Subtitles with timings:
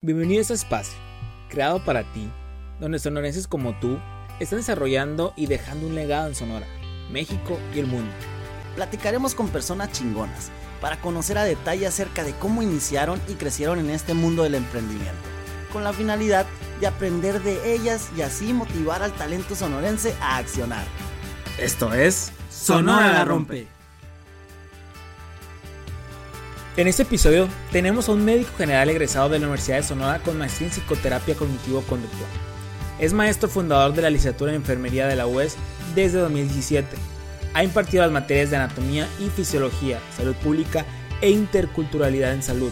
[0.00, 0.96] Bienvenido a este espacio,
[1.48, 2.30] creado para ti,
[2.78, 3.98] donde sonorenses como tú
[4.38, 6.68] están desarrollando y dejando un legado en Sonora,
[7.10, 8.12] México y el mundo.
[8.76, 13.90] Platicaremos con personas chingonas para conocer a detalle acerca de cómo iniciaron y crecieron en
[13.90, 15.18] este mundo del emprendimiento,
[15.72, 16.46] con la finalidad
[16.78, 20.86] de aprender de ellas y así motivar al talento sonorense a accionar.
[21.58, 23.66] Esto es Sonora la Rompe.
[26.78, 30.38] En este episodio tenemos a un médico general egresado de la Universidad de Sonora con
[30.38, 32.30] maestría en psicoterapia cognitivo-conductual.
[33.00, 35.56] Es maestro fundador de la licenciatura en enfermería de la UES
[35.96, 36.96] desde 2017.
[37.52, 40.86] Ha impartido las materias de anatomía y fisiología, salud pública
[41.20, 42.70] e interculturalidad en salud.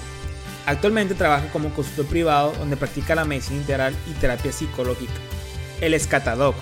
[0.67, 5.15] Actualmente trabaja como consultor privado donde practica la medicina integral y terapia psicológica.
[5.81, 6.55] Él es Catadoc,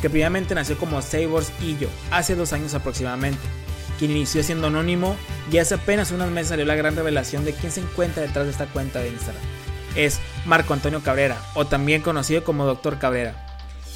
[0.00, 3.57] que previamente nació como Sabors Illo hace dos años aproximadamente
[3.98, 5.16] quien inició siendo anónimo
[5.50, 8.52] y hace apenas unos meses salió la gran revelación de quién se encuentra detrás de
[8.52, 9.42] esta cuenta de Instagram.
[9.96, 13.34] Es Marco Antonio Cabrera, o también conocido como Doctor Cabrera.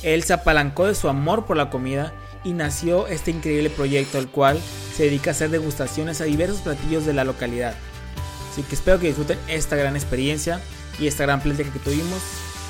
[0.02, 2.12] Él se apalancó de su amor por la comida
[2.44, 4.60] y nació este increíble proyecto al cual
[4.94, 7.74] se dedica a hacer degustaciones a diversos platillos de la localidad.
[8.50, 10.60] Así que espero que disfruten esta gran experiencia
[10.98, 12.20] y esta gran plática que tuvimos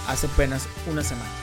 [0.09, 1.42] hace apenas una semana.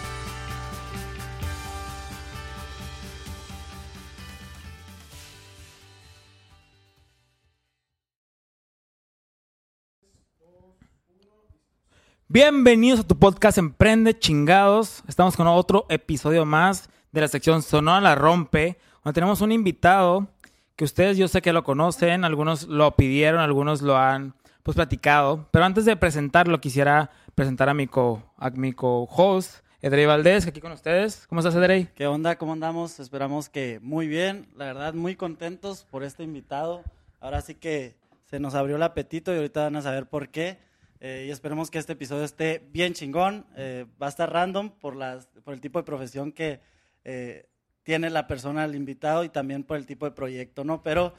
[12.31, 15.03] Bienvenidos a tu podcast Emprende Chingados.
[15.07, 20.27] Estamos con otro episodio más de la sección Sonora la Rompe, donde tenemos un invitado
[20.75, 25.47] que ustedes yo sé que lo conocen, algunos lo pidieron, algunos lo han pues platicado,
[25.49, 30.61] pero antes de presentarlo quisiera presentar a mi co, a mi co-host, Edrey Valdés, aquí
[30.61, 31.25] con ustedes.
[31.29, 31.89] ¿Cómo estás, Edrey?
[31.95, 32.37] ¿Qué onda?
[32.37, 32.99] ¿Cómo andamos?
[32.99, 36.83] Esperamos que muy bien, la verdad muy contentos por este invitado.
[37.21, 40.68] Ahora sí que se nos abrió el apetito y ahorita van a saber por qué.
[41.01, 43.45] Eh, y esperemos que este episodio esté bien chingón.
[43.55, 46.59] Eh, va a estar random por, las, por el tipo de profesión que
[47.05, 47.47] eh,
[47.83, 50.83] tiene la persona, el invitado, y también por el tipo de proyecto, ¿no?
[50.83, 51.13] Pero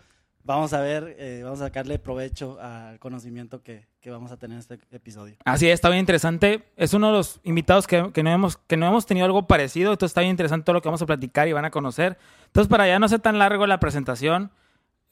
[0.44, 4.60] vamos a ver, vamos a sacarle provecho al conocimiento que, que, vamos a tener en
[4.60, 5.36] este episodio.
[5.44, 6.64] Así es, está bien interesante.
[6.76, 9.92] Es uno de los invitados que, que, no hemos, que no hemos tenido algo parecido,
[9.92, 12.18] entonces está bien interesante todo lo que vamos a platicar y van a conocer.
[12.47, 14.50] Entonces, para ya no ser tan largo la presentación,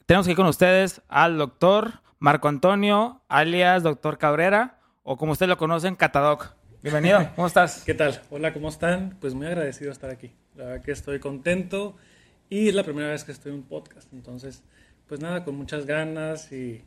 [0.06, 5.56] tenemos que con ustedes al doctor Marco Antonio, alias Doctor Cabrera, o como ustedes lo
[5.56, 6.52] conocen, Catadoc.
[6.82, 7.84] Bienvenido, ¿cómo estás?
[7.84, 8.20] ¿Qué tal?
[8.30, 9.16] Hola, ¿cómo están?
[9.20, 10.32] Pues muy agradecido de estar aquí.
[10.56, 11.94] La verdad que estoy contento
[12.50, 14.12] y es la primera vez que estoy en un podcast.
[14.12, 14.64] Entonces,
[15.06, 16.84] pues nada, con muchas ganas y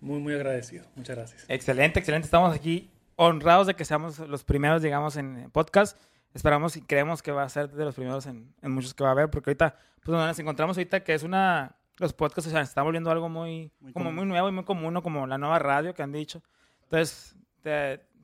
[0.00, 0.84] muy, muy agradecido.
[0.96, 1.44] Muchas gracias.
[1.46, 2.24] Excelente, excelente.
[2.24, 5.96] Estamos aquí honrados de que seamos los primeros, digamos, en podcast.
[6.34, 9.10] Esperamos y creemos que va a ser de los primeros en, en muchos que va
[9.10, 12.84] a haber, porque ahorita, pues nos encontramos ahorita que es una los podcasts se están
[12.84, 16.12] volviendo algo muy, como muy nuevo y muy común, como la nueva radio que han
[16.12, 16.42] dicho.
[16.84, 17.34] Entonces,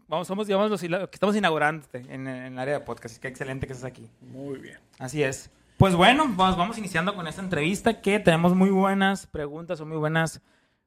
[0.09, 3.17] vamos, somos, digamos, los, que estamos inaugurando en, en, el área de podcast.
[3.19, 4.09] Qué excelente que estés aquí.
[4.21, 4.79] Muy bien.
[4.99, 5.51] Así es.
[5.79, 9.97] Pues bueno, vamos, vamos iniciando con esta entrevista que tenemos muy buenas preguntas o muy
[9.97, 10.41] buenas...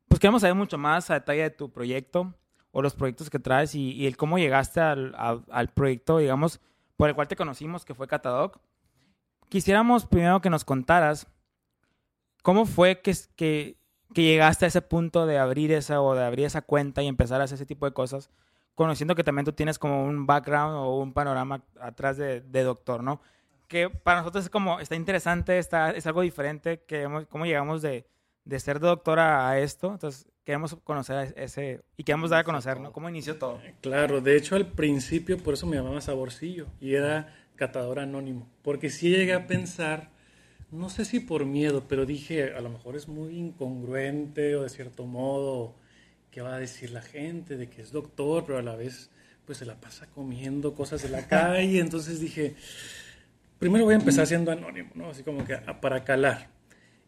[0.07, 2.33] Pues queremos saber mucho más a detalle de tu proyecto
[2.71, 6.61] o los proyectos que traes y, el cómo llegaste al, al, proyecto, digamos,
[6.95, 8.59] por el cual te conocimos, que fue Catadoc.
[9.49, 11.27] Quisiéramos primero que nos contaras
[12.45, 13.75] ¿Cómo fue que, que,
[14.13, 17.41] que, llegaste a ese punto de abrir esa o de abrir esa cuenta y empezar
[17.41, 18.29] a hacer ese tipo de cosas,
[18.75, 23.01] conociendo que también tú tienes como un background o un panorama atrás de, de doctor,
[23.01, 23.19] ¿no?
[23.67, 28.05] Que para nosotros es como, está interesante, está, es algo diferente, que cómo llegamos de,
[28.43, 32.91] de ser doctora a esto, entonces queremos conocer ese, y queremos dar a conocer, ¿no?
[32.93, 33.59] ¿Cómo inició todo?
[33.81, 38.91] Claro, de hecho al principio por eso me llamaba Saborcillo y era catador anónimo, porque
[38.91, 40.13] sí llegué a pensar
[40.75, 44.69] no sé si por miedo, pero dije, a lo mejor es muy incongruente o de
[44.69, 45.75] cierto modo,
[46.31, 49.09] ¿qué va a decir la gente de que es doctor, pero a la vez
[49.45, 51.79] pues se la pasa comiendo cosas de la calle?
[51.79, 52.55] Entonces dije,
[53.59, 55.09] primero voy a empezar siendo anónimo, ¿no?
[55.09, 56.49] Así como que para calar.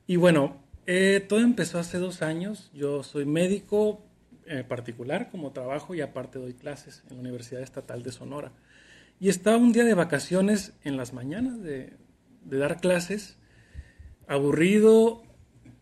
[0.07, 2.71] Y bueno, eh, todo empezó hace dos años.
[2.73, 4.01] Yo soy médico
[4.45, 8.53] eh, particular como trabajo y aparte doy clases en la Universidad Estatal de Sonora.
[9.19, 11.93] Y estaba un día de vacaciones en las mañanas de,
[12.45, 13.37] de dar clases
[14.27, 15.23] aburrido,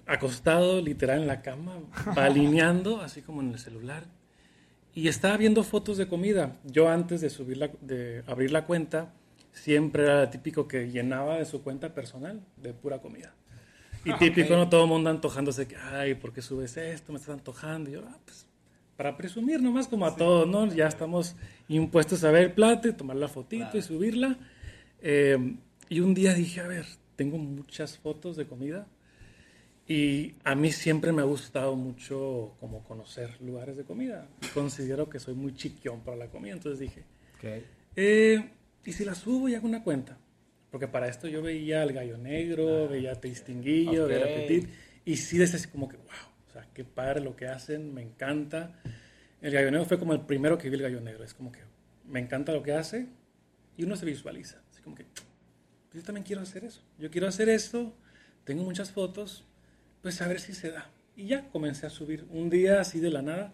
[0.06, 1.80] acostado literal en la cama,
[2.16, 4.06] alineando, así como en el celular.
[4.94, 6.56] Y estaba viendo fotos de comida.
[6.64, 9.14] Yo antes de, subir la, de abrir la cuenta,
[9.52, 13.34] siempre era típico que llenaba de su cuenta personal de pura comida.
[14.06, 14.70] Y ah, típico, ¿no?
[14.70, 17.12] Todo el mundo antojándose que, ay, ¿por qué subes esto?
[17.12, 17.90] Me estás antojando.
[17.90, 18.48] Y yo, ah, pues,
[18.96, 20.68] para presumir nomás como a todos, ¿no?
[20.74, 21.36] Ya estamos
[21.68, 24.38] impuestos a ver el plato, tomar la fotito y subirla.
[25.02, 25.56] Eh,
[25.90, 28.88] y un día dije, a ver, tengo muchas fotos de comida
[29.88, 34.28] Y a mí siempre me ha gustado mucho como conocer lugares de comida.
[34.54, 37.04] Considero que soy muy chiquión para la comida, entonces dije,
[37.96, 38.50] eh,
[38.84, 40.18] ¿y si la subo y hago una cuenta?
[40.72, 44.68] Porque para esto yo veía el gallo negro, ah, veía Tastinguillo, veía Petit,
[45.06, 46.06] y sí desde así como que, wow,
[46.50, 48.82] o sea, qué padre lo que hacen, me encanta.
[49.42, 51.60] El gallo negro fue como el primero que vi el gallo negro, es como que
[52.08, 53.08] me encanta lo que hace
[53.78, 55.06] y uno se visualiza, así como que,
[55.96, 57.94] yo también quiero hacer eso, yo quiero hacer esto,
[58.44, 59.46] tengo muchas fotos,
[60.02, 60.90] pues a ver si se da.
[61.16, 63.54] Y ya comencé a subir un día así de la nada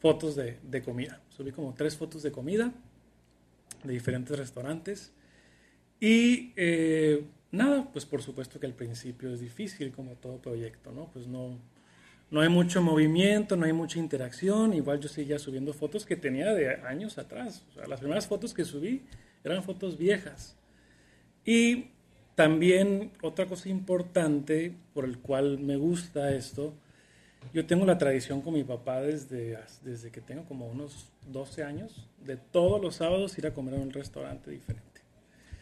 [0.00, 1.20] fotos de, de comida.
[1.28, 2.72] Subí como tres fotos de comida
[3.84, 5.12] de diferentes restaurantes.
[6.00, 11.08] Y eh, nada, pues por supuesto que al principio es difícil como todo proyecto, ¿no?
[11.12, 11.58] Pues no,
[12.30, 14.74] no hay mucho movimiento, no hay mucha interacción.
[14.74, 17.64] Igual yo seguía subiendo fotos que tenía de años atrás.
[17.70, 19.02] O sea, las primeras fotos que subí
[19.44, 20.56] eran fotos viejas.
[21.44, 21.88] Y
[22.34, 26.74] también otra cosa importante por el cual me gusta esto,
[27.52, 32.08] yo tengo la tradición con mi papá desde, desde que tengo como unos 12 años,
[32.24, 34.92] de todos los sábados ir a comer en un restaurante diferente.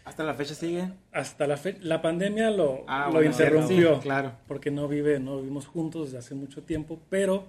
[0.04, 0.90] ¿Hasta la fecha sigue?
[1.12, 1.78] Hasta la fecha.
[1.82, 4.00] La pandemia lo, ah, lo interrumpió.
[4.00, 4.32] claro.
[4.46, 7.46] Porque no, vive, no vivimos juntos desde hace mucho tiempo, pero,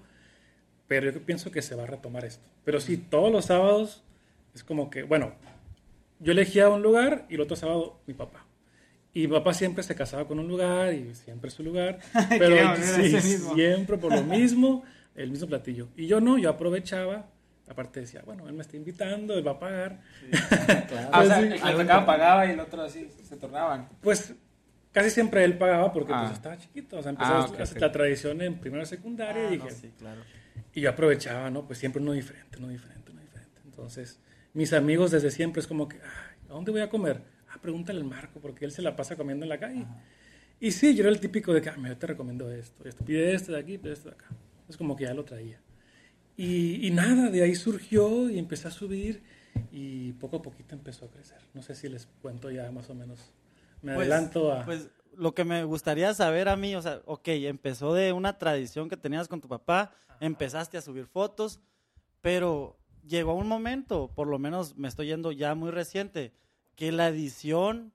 [0.88, 2.44] pero yo pienso que se va a retomar esto.
[2.64, 4.04] Pero sí, todos los sábados
[4.54, 5.34] es como que, bueno,
[6.22, 8.46] yo elegía un lugar y el otro sábado mi papá.
[9.14, 12.00] Y mi papá siempre se casaba con un lugar y siempre su lugar.
[12.30, 14.84] Pero sí, siempre por lo mismo,
[15.16, 15.90] el mismo platillo.
[15.98, 17.28] Y yo no, yo aprovechaba.
[17.68, 20.02] Aparte decía, bueno, él me está invitando, él va a pagar.
[20.88, 21.10] claro.
[21.12, 23.88] ah, o sea, el que pagaba y el otro así se tornaban.
[24.02, 24.34] Pues
[24.92, 26.34] casi siempre él pagaba porque pues, ah.
[26.34, 26.98] estaba chiquito.
[26.98, 29.72] O sea, empezó ah, la tradición en primera secundaria y ah, dije.
[29.72, 30.22] sí, claro.
[30.74, 31.66] Y yo aprovechaba, ¿no?
[31.66, 33.62] Pues siempre uno diferente, uno diferente, uno diferente.
[33.66, 34.20] Entonces,
[34.54, 37.22] mis amigos desde siempre es como que, ¿a dónde voy a comer?
[37.52, 39.86] ah, pregúntale al Marco, porque él se la pasa comiendo en la calle.
[40.60, 43.34] Y sí, yo era el típico de que, ah, yo te recomiendo esto, esto, pide
[43.34, 44.28] esto de aquí, pide esto de acá.
[44.70, 45.60] Es como que ya lo traía.
[46.38, 49.22] Y, y, nada, de ahí surgió y empecé a subir
[49.72, 51.40] y poco a poquito empezó a crecer.
[51.54, 53.32] No sé si les cuento ya más o menos.
[53.82, 54.66] Me pues, adelanto a...
[54.66, 58.88] Pues lo que me gustaría saber a mí, o sea, ok, empezó de una tradición
[58.88, 61.60] que tenías con tu papá, empezaste a subir fotos,
[62.22, 66.34] pero llegó un momento, por lo menos me estoy yendo ya muy reciente,
[66.76, 67.94] que la edición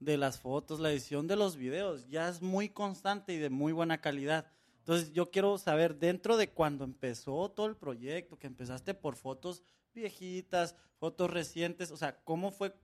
[0.00, 3.72] de las fotos, la edición de los videos ya es muy constante y de muy
[3.72, 4.46] buena calidad.
[4.80, 9.62] Entonces yo quiero saber, dentro de cuando empezó todo el proyecto, que empezaste por fotos
[9.94, 12.74] viejitas, fotos recientes, o sea, ¿cómo fue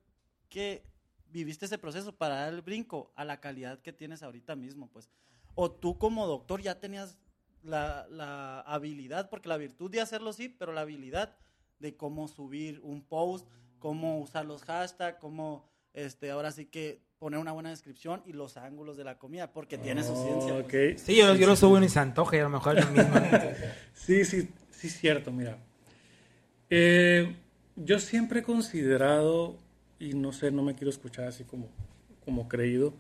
[0.49, 0.85] que
[1.31, 4.89] viviste ese proceso para dar el brinco a la calidad que tienes ahorita mismo?
[4.89, 5.09] Pues,
[5.55, 7.17] o tú como doctor ya tenías
[7.63, 11.37] la, la habilidad, porque la virtud de hacerlo sí, pero la habilidad
[11.85, 13.47] de cómo subir un post,
[13.79, 18.57] cómo usar los hashtags, cómo este, ahora sí que poner una buena descripción y los
[18.57, 20.67] ángulos de la comida, porque tiene su ciencia.
[20.67, 21.03] Pues.
[21.03, 23.15] Sí, yo, yo lo subo en Santoje, a lo mejor es lo mismo.
[23.93, 25.59] sí, sí, sí, cierto, mira.
[26.71, 27.37] Eh,
[27.77, 29.59] yo siempre he considerado,
[29.99, 31.69] y no sé, no me quiero escuchar así como,
[32.25, 32.95] como creído,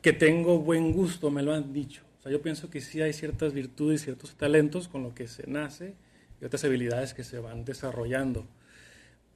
[0.00, 2.02] que tengo buen gusto, me lo han dicho.
[2.20, 5.26] O sea, yo pienso que sí hay ciertas virtudes y ciertos talentos con lo que
[5.26, 5.96] se nace
[6.40, 8.46] y otras habilidades que se van desarrollando.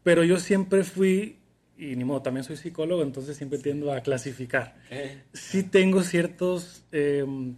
[0.03, 1.39] Pero yo siempre fui,
[1.77, 4.77] y ni modo, también soy psicólogo, entonces siempre tiendo a clasificar.
[5.33, 7.57] Sí tengo ciertos em,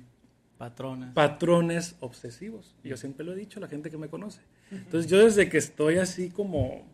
[0.59, 1.11] patrones.
[1.13, 2.75] patrones obsesivos.
[2.85, 4.41] Y yo siempre lo he dicho a la gente que me conoce.
[4.71, 6.85] Entonces yo desde que estoy así como,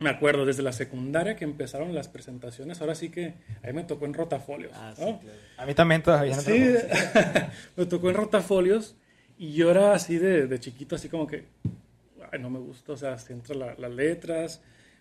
[0.00, 3.84] me acuerdo, desde la secundaria que empezaron las presentaciones, ahora sí que a mí me
[3.84, 4.72] tocó en rotafolios.
[4.74, 4.94] Ah,
[5.56, 6.34] A mí también todavía.
[6.40, 6.74] sí,
[7.76, 8.96] me tocó en rotafolios
[9.38, 11.44] y yo era así de, de chiquito, así como que
[12.38, 14.60] no me gusta, o sea, se las letras.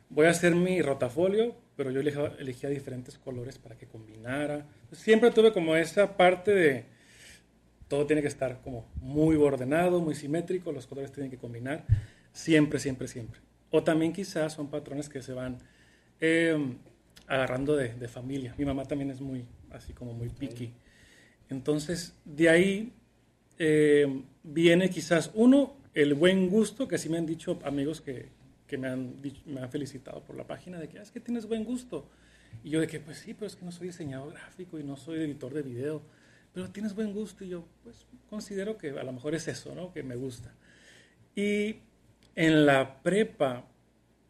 [0.09, 4.67] Voy a hacer mi rotafolio, pero yo elegía, diferentes colores para que combinara.
[4.91, 6.85] Siempre tuve como esa parte de
[7.87, 11.85] todo tiene que estar como muy ordenado, muy simétrico, los colores tienen que combinar,
[12.31, 13.39] siempre, siempre, siempre.
[13.69, 15.57] O también quizás son patrones que se van
[16.19, 16.77] em,
[17.27, 18.53] agarrando de, familia.
[18.57, 20.73] Mi mamá también es muy, así como muy picky.
[21.49, 22.93] Entonces, de ahí
[23.57, 28.29] em, viene quizás uno, el buen gusto, que sí me han dicho amigos que,
[28.67, 31.45] que me, han me han felicitado por la página, de que ah, es que tienes
[31.45, 32.09] buen gusto.
[32.63, 34.95] Y yo de que, pues sí, pero es que no soy diseñador gráfico y no
[34.95, 36.01] soy editor de video,
[36.53, 39.91] pero tienes buen gusto y yo, pues considero que a lo mejor es eso, ¿no?
[39.91, 40.53] Que me gusta.
[41.35, 41.77] Y
[42.35, 43.65] en la prepa,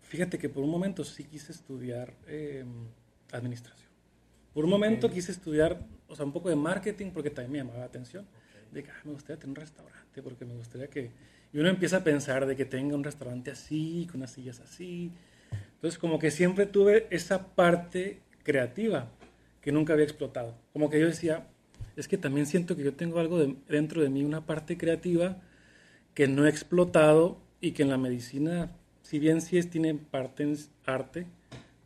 [0.02, 2.88] fíjate que por un momento sí quise estudiar em,
[3.32, 3.90] administración.
[4.54, 7.80] Por un momento quise estudiar, o sea, un poco de marketing porque también me llamaba
[7.80, 8.28] la atención.
[8.74, 11.12] De que ah, me gustaría tener un restaurante porque me gustaría que
[11.54, 15.12] y uno empieza a pensar de que tenga un restaurante así, con unas sillas así.
[15.76, 19.12] Entonces, como que siempre tuve esa parte creativa
[19.62, 20.56] que nunca había explotado.
[20.74, 21.46] Como que yo decía,
[21.96, 23.40] es que también siento que yo tengo algo
[23.70, 25.38] dentro de mí, una parte creativa
[26.16, 28.72] que no he explotado y que en la medicina,
[29.04, 31.28] si bien sí es, tiene parte en arte,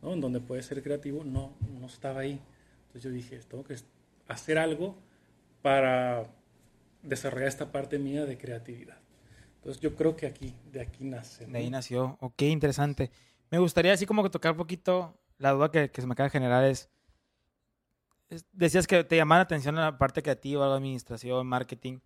[0.02, 0.14] ¿no?
[0.14, 2.40] en donde puede ser creativo, no, no estaba ahí.
[2.86, 3.76] Entonces yo dije, tengo que
[4.28, 4.96] hacer algo
[5.60, 6.24] para
[7.02, 8.98] desarrollar esta parte mía de creatividad.
[9.56, 11.46] Entonces yo creo que aquí, de aquí nace.
[11.46, 12.16] De ahí nació.
[12.20, 13.10] Ok, interesante.
[13.50, 16.28] Me gustaría así como que tocar un poquito la duda que, que se me acaba
[16.28, 16.90] de generar es,
[18.52, 21.98] decías que te llamaba la atención la parte creativa, la administración, marketing.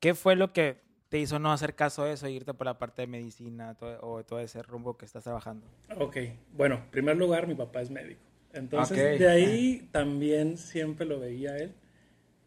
[0.00, 2.78] ¿Qué fue lo que te hizo no hacer caso de eso e irte por la
[2.78, 5.66] parte de medicina o todo ese rumbo que estás trabajando?
[5.98, 6.16] Ok,
[6.52, 8.20] bueno, en primer lugar, mi papá es médico.
[8.52, 11.74] Entonces, de ahí también siempre lo veía él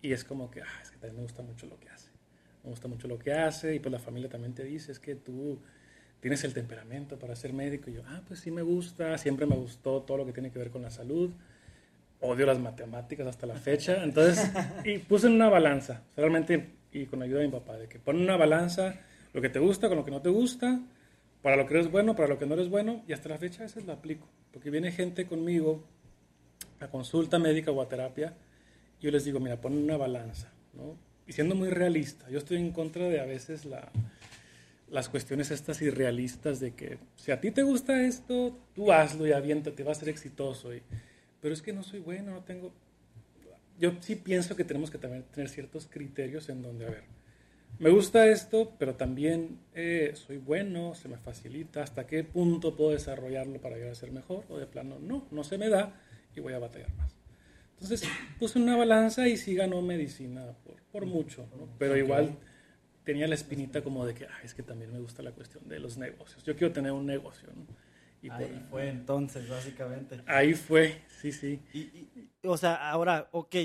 [0.02, 2.10] y es como que, ah, es que también me gusta mucho lo que hace.
[2.64, 5.16] Me gusta mucho lo que hace y pues la familia también te dice, es que
[5.16, 5.60] tú
[6.20, 7.90] tienes el temperamento para ser médico.
[7.90, 10.60] Y yo, ah, pues sí me gusta, siempre me gustó todo lo que tiene que
[10.60, 11.32] ver con la salud.
[12.20, 14.04] Odio las matemáticas hasta la fecha.
[14.04, 14.52] Entonces,
[14.84, 18.22] y puse en una balanza, realmente, y con ayuda de mi papá, de que pone
[18.22, 19.00] una balanza
[19.34, 20.80] lo que te gusta con lo que no te gusta,
[21.42, 23.60] para lo que eres bueno, para lo que no eres bueno, y hasta la fecha
[23.60, 24.28] a veces lo aplico.
[24.52, 25.84] Porque viene gente conmigo
[26.80, 28.34] a consulta médica o a terapia,
[29.00, 30.98] yo les digo, mira, pon una balanza, ¿no?
[31.28, 33.92] Y siendo muy realista, yo estoy en contra de a veces la,
[34.90, 39.34] las cuestiones estas irrealistas de que si a ti te gusta esto, tú hazlo y
[39.34, 40.74] aviéntate, va a ser exitoso.
[40.74, 40.82] Y,
[41.42, 42.72] pero es que no soy bueno, no tengo...
[43.80, 47.04] Yo sí pienso que tenemos que también tener ciertos criterios en donde, a ver,
[47.80, 52.92] me gusta esto, pero también eh, soy bueno, se me facilita, hasta qué punto puedo
[52.92, 55.94] desarrollarlo para llegar a ser mejor, o de plano, no, no se me da
[56.36, 57.17] y voy a batallar más.
[57.80, 61.70] Entonces puse una balanza y sí ganó medicina por, por mucho, ¿no?
[61.78, 62.38] pero igual
[63.04, 65.80] tenía la espinita como de que, ah, es que también me gusta la cuestión de
[65.80, 66.44] los negocios.
[66.44, 67.66] Yo quiero tener un negocio, ¿no?
[68.22, 70.22] Y ahí fue entonces, básicamente.
[70.26, 71.62] Ahí fue, sí, sí.
[71.74, 73.56] Y, o sea, ahora, ok,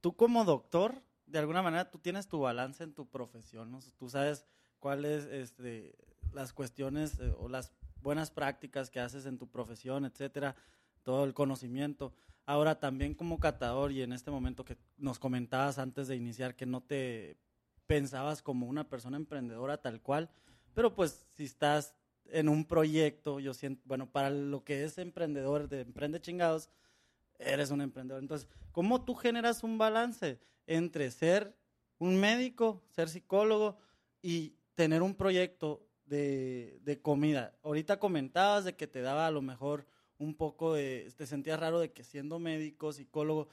[0.00, 3.80] tú como doctor, de alguna manera tú tienes tu balance en tu profesión, ¿no?
[3.98, 4.44] Tú sabes
[4.78, 5.96] cuáles este,
[6.32, 7.72] las cuestiones eh, o las
[8.02, 10.54] buenas prácticas que haces en tu profesión, etcétera,
[11.02, 12.12] todo el conocimiento.
[12.46, 16.64] Ahora también como catador y en este momento que nos comentabas antes de iniciar que
[16.64, 17.36] no te
[17.88, 20.30] pensabas como una persona emprendedora tal cual,
[20.72, 25.68] pero pues si estás en un proyecto, yo siento, bueno, para lo que es emprendedor,
[25.68, 26.70] de emprende chingados,
[27.38, 28.22] eres un emprendedor.
[28.22, 30.38] Entonces, ¿cómo tú generas un balance
[30.68, 31.56] entre ser
[31.98, 33.78] un médico, ser psicólogo
[34.22, 37.56] y tener un proyecto de, de comida?
[37.64, 39.86] Ahorita comentabas de que te daba a lo mejor
[40.18, 43.48] un poco de, te sentías raro de que siendo médico, psicólogo,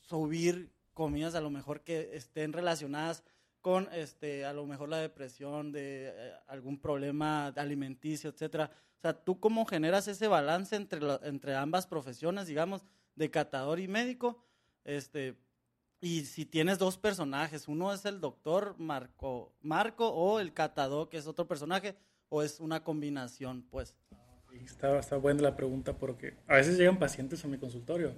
[0.00, 3.22] subir comidas a lo mejor que estén relacionadas
[3.60, 8.70] con este a lo mejor la depresión de eh, algún problema alimenticio, etcétera.
[8.98, 12.82] O sea, tú cómo generas ese balance entre entre ambas profesiones, digamos,
[13.14, 14.42] de catador y médico,
[14.84, 15.36] este
[16.00, 21.18] y si tienes dos personajes, uno es el doctor Marco Marco o el catador que
[21.18, 21.94] es otro personaje
[22.30, 23.94] o es una combinación, pues.
[24.64, 28.14] Está, está buena la pregunta porque a veces llegan pacientes a mi consultorio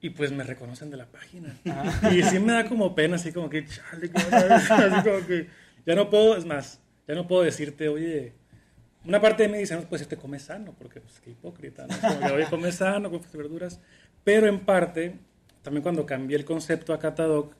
[0.00, 1.56] y pues me reconocen de la página.
[1.66, 2.10] Ah.
[2.12, 3.58] Y sí me da como pena, así como que,
[3.92, 5.48] así como que
[5.86, 8.34] ya no puedo, es más, ya no puedo decirte, oye,
[9.04, 11.98] una parte de mí dice, no, pues este come sano, porque pues qué hipócrita, ¿no?
[12.00, 13.80] Como que, oye, come sano, come verduras.
[14.24, 15.18] Pero en parte,
[15.62, 17.54] también cuando cambié el concepto a Catadoc,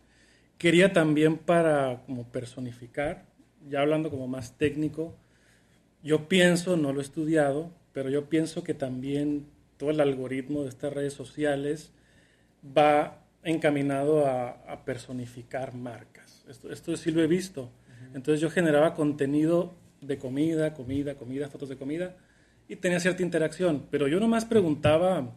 [0.58, 3.24] quería también para como personificar,
[3.68, 5.16] ya hablando como más técnico,
[6.02, 10.68] yo pienso, no lo he estudiado, pero yo pienso que también todo el algoritmo de
[10.68, 11.92] estas redes sociales
[12.64, 16.44] va encaminado a, personificar marcas.
[16.48, 17.70] Esto, esto, sí lo he visto.
[18.14, 22.16] Entonces yo generaba contenido de comida, comida, comida, fotos de comida,
[22.68, 25.32] y tenía cierta interacción, pero yo nomás preguntaba,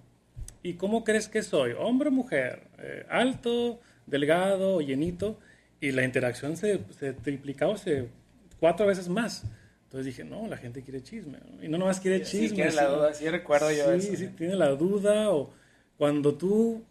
[0.62, 1.72] ¿y cómo crees que soy?
[1.78, 2.68] ¿Hombre o mujer?
[2.78, 5.40] Eh, ¿Alto, delgado, llenito?
[5.82, 8.08] Y la interacción se, se triplicaba se,
[8.60, 9.46] cuatro veces más.
[9.94, 11.38] Entonces dije, no, la gente quiere chisme.
[11.62, 12.50] Y no nomás quiere chisme.
[12.50, 14.16] Sí, tiene la duda, sí recuerdo yo eso.
[14.16, 15.30] Sí, tiene la duda.
[15.30, 15.52] O
[16.00, 16.84] cuando tú,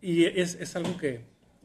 [0.00, 1.20] y es, es algo que,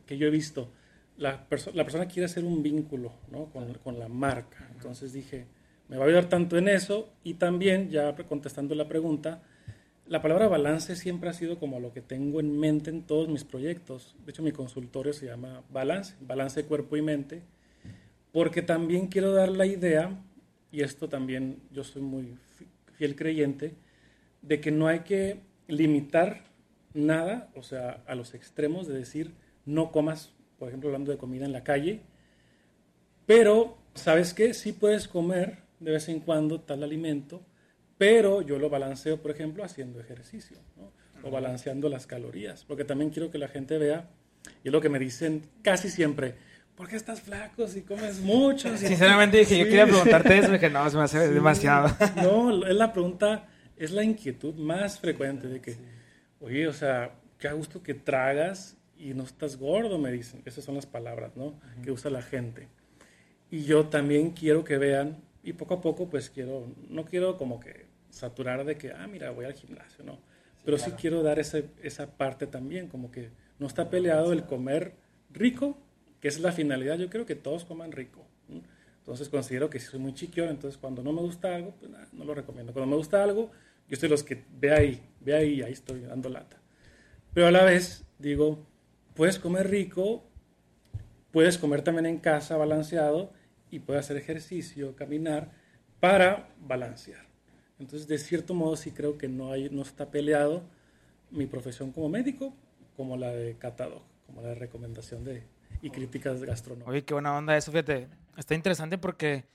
[0.05, 0.69] que, yo he visto,
[1.15, 3.45] la, la, persona quiere hacer un vínculo ¿no?
[3.53, 4.69] con, con, la marca.
[4.73, 5.45] Entonces dije,
[5.87, 7.07] me va a ayudar tanto en eso.
[7.23, 9.43] Y también, ya contestando la pregunta,
[10.07, 13.45] la palabra balance siempre ha sido como lo que tengo en mente en todos mis
[13.45, 14.13] proyectos.
[14.25, 17.43] De hecho, mi consultorio se llama Balance, Balance de Cuerpo y Mente,
[18.33, 20.19] porque también quiero dar la idea
[20.75, 22.37] y esto también yo soy muy
[22.97, 23.75] fiel creyente,
[24.41, 25.39] de que no hay que
[25.69, 26.43] limitar
[26.93, 31.45] nada, o sea, a los extremos de decir, no comas, por ejemplo, hablando de comida
[31.45, 32.01] en la calle,
[33.25, 34.53] pero, ¿sabes qué?
[34.53, 37.41] Sí puedes comer de vez en cuando tal alimento,
[37.97, 40.91] pero yo lo balanceo, por ejemplo, haciendo ejercicio, ¿no?
[41.23, 44.09] o balanceando las calorías, porque también quiero que la gente vea
[44.61, 46.35] Y es lo que me dicen casi siempre.
[46.75, 48.75] ¿Por qué estás flaco si comes mucho?
[48.77, 51.95] Sinceramente dije, yo quería preguntarte eso, dije, no, se me hace demasiado.
[52.17, 55.77] No, es la pregunta, es la inquietud más frecuente de que,
[56.41, 60.41] oye, o sea, qué a gusto que tragas y no estás gordo, me dicen.
[60.43, 61.59] Esas son las palabras, ¿no?
[61.81, 62.67] Que usa la gente.
[63.49, 67.59] Y yo también quiero que vean, y poco a poco, pues quiero, no quiero como
[67.59, 70.19] que saturar de que, ah, mira, voy al gimnasio, no.
[70.65, 73.29] Pero sí quiero dar esa, esa parte también, como que
[73.59, 74.95] no está peleado el comer
[75.31, 75.77] rico,
[76.27, 76.97] es la finalidad.
[76.97, 78.25] Yo quiero que todos coman rico.
[78.99, 82.07] Entonces considero que si soy muy chiquio, entonces cuando no me gusta algo, pues nada,
[82.11, 82.73] no lo recomiendo.
[82.73, 83.51] Cuando me gusta algo,
[83.87, 86.57] yo soy los que ve ahí, ve ahí, ahí estoy dando lata.
[87.33, 88.65] Pero a la vez digo,
[89.13, 90.23] puedes comer rico,
[91.31, 93.31] puedes comer también en casa balanceado
[93.69, 95.51] y puedes hacer ejercicio, caminar
[95.99, 97.25] para balancear.
[97.77, 100.63] Entonces, de cierto modo, sí creo que no, hay, no está peleado
[101.29, 102.55] mi profesión como médico
[102.95, 105.43] como la de catador, como la recomendación de,
[105.85, 106.89] y críticas gastronómicas.
[106.89, 108.09] Oye, qué buena onda eso, fíjate.
[108.35, 109.45] Está interesante porque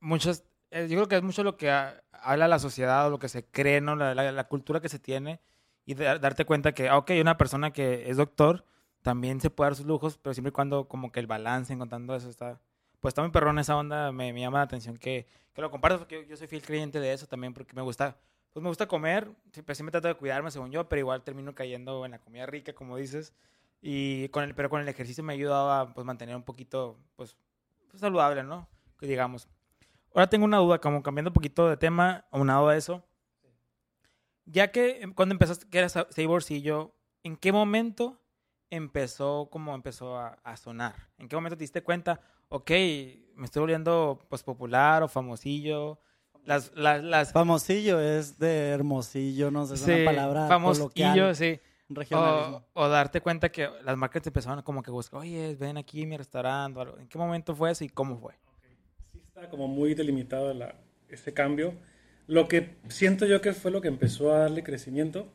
[0.00, 1.70] muchos, eh, yo creo que es mucho lo que
[2.12, 3.96] habla la sociedad o lo que se cree, ¿no?
[3.96, 5.40] La, la, cultura que se tiene
[5.86, 8.66] y darte cuenta que, ah, ok, una persona que es doctor
[9.00, 12.14] también se puede dar sus lujos, pero siempre y cuando como que el balance, encontrando
[12.14, 12.60] eso, está,
[13.00, 16.00] pues está muy perrón esa onda, me, me llama la atención que, que lo compartas,
[16.00, 18.18] porque yo, soy fiel creyente de eso también, porque me gusta,
[18.52, 22.04] pues me gusta comer, siempre, siempre trato de cuidarme según yo, pero igual termino cayendo
[22.04, 23.32] en la comida rica, como dices,
[23.80, 26.98] y con el, pero con el ejercicio me ha ayudado a pues, mantener un poquito,
[27.16, 27.36] pues,
[27.88, 28.68] pues saludable, ¿no?
[28.98, 29.48] Que digamos.
[30.14, 33.04] Ahora tengo una duda, como cambiando un poquito de tema, aunado a eso.
[34.46, 38.22] Ya que em, cuando empezaste, que eras Saborcillo, ¿en qué momento
[38.70, 41.10] empezó, como empezó a, a, sonar?
[41.18, 42.70] ¿En qué momento te diste cuenta, ok,
[43.34, 46.00] me estoy volviendo pues popular o famosillo?
[46.44, 47.32] Las, las, las...
[47.32, 51.60] Famosillo es de hermosillo, no sé, es una palabra famosillo, coloquial.
[51.88, 52.14] Sí.
[52.14, 56.06] O, o, darte cuenta que las marcas te empezaron como que buscar, oye, ven aquí
[56.06, 56.80] mi restaurante.
[56.98, 58.34] ¿En qué momento fue eso y cómo fue?
[59.12, 60.76] Sí está como muy delimitado la,
[61.10, 61.74] ese cambio.
[62.26, 65.28] Lo que siento yo que fue lo que empezó a darle crecimiento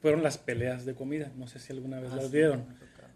[0.00, 1.30] fueron las peleas de comida.
[1.36, 2.66] No sé si alguna vez ah, las vieron.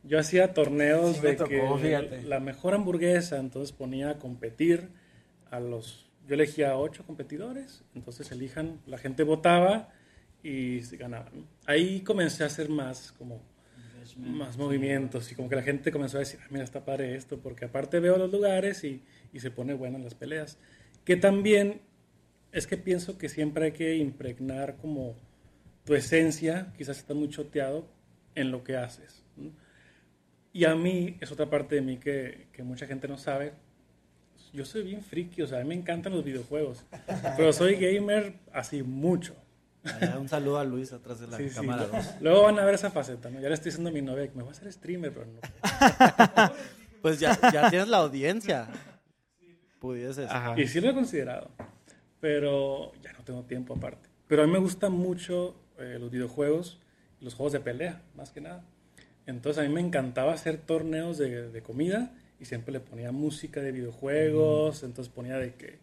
[0.05, 4.90] Yo hacía torneos de que la mejor hamburguesa, entonces ponía a competir
[5.51, 6.09] a los...
[6.29, 9.88] Yo elegía ocho competidores, entonces elijan, la gente votaba
[10.47, 11.47] y ganaban.
[11.67, 13.43] Ahí comencé a hacer más como
[14.17, 17.39] más movimientos y como que la gente comenzó a decir, ah, mira, está padre esto,
[17.39, 20.59] porque aparte veo los lugares y, y se pone buenas las peleas.
[21.05, 21.81] Que también
[22.53, 25.17] es que pienso que siempre hay que impregnar como
[25.85, 27.89] tu esencia, quizás está muy choteado
[28.37, 29.25] en lo que haces.
[30.53, 33.53] Y a mí, es otra parte de mí que, que, mucha gente no sabe,
[34.53, 36.85] yo soy bien friki, o sea, a mí me encantan los videojuegos,
[37.37, 39.35] pero soy gamer así mucho.
[40.18, 41.87] Un saludo a Luis atrás de la cámara.
[42.20, 43.40] Luego van a ver esa faceta, ¿no?
[43.40, 45.40] Ya le estoy diciendo a mi novia que me voy a hacer streamer, pero no.
[47.03, 48.68] pues ya, ya tienes la audiencia.
[49.79, 50.31] Pudieses.
[50.57, 51.51] Y sí lo he considerado,
[52.20, 54.09] pero ya no tengo tiempo aparte.
[54.27, 56.81] Pero a mí me gustan mucho eh, los videojuegos
[57.20, 58.64] los juegos de pelea, más que nada.
[59.27, 63.61] Entonces a mí me encantaba hacer torneos de, de comida y siempre le ponía música
[63.61, 65.79] de videojuegos, entonces ponía de que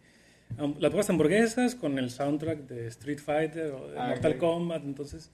[0.78, 4.84] las pocas hamburguesas con el soundtrack de Street Fighter o de ah, Mortal Kombat.
[4.84, 5.30] Entonces,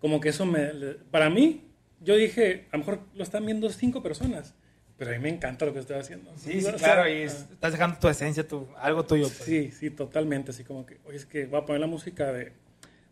[0.00, 0.70] como que eso me.
[1.10, 4.54] Para mí, yo dije, a lo mejor lo están viendo cinco personas.
[4.96, 6.30] Pero a mí me encanta lo que estoy haciendo.
[6.36, 9.24] Sí, sí, claro, y estás dejando tu esencia, tu, algo tuyo.
[9.24, 9.38] Pues.
[9.38, 10.52] Sí, sí, totalmente.
[10.52, 12.52] Así como que, oye, es que voy a poner la música de,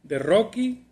[0.04, 0.86] de Rocky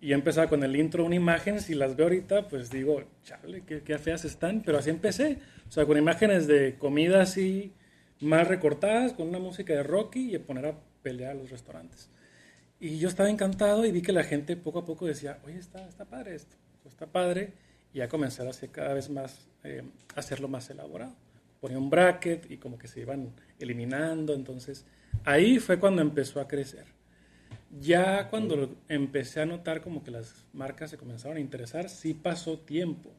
[0.00, 1.60] y empezaba con el intro, una imagen.
[1.60, 4.62] Si las veo ahorita, pues digo, chale, qué, qué feas están.
[4.64, 5.38] Pero así empecé.
[5.66, 7.72] O sea, con imágenes de comida así
[8.24, 12.08] más recortadas, con una música de Rocky y poner a pelear a los restaurantes.
[12.80, 15.88] Y yo estaba encantado y vi que la gente poco a poco decía, oye, está,
[15.88, 17.52] está padre esto, está padre.
[17.92, 19.82] Y ya comencé a hacer cada vez más, eh,
[20.16, 21.14] hacerlo más elaborado.
[21.60, 24.34] Ponía un bracket y como que se iban eliminando.
[24.34, 24.84] Entonces,
[25.24, 26.86] ahí fue cuando empezó a crecer.
[27.80, 32.58] Ya cuando empecé a notar como que las marcas se comenzaron a interesar, sí pasó
[32.58, 33.10] tiempo.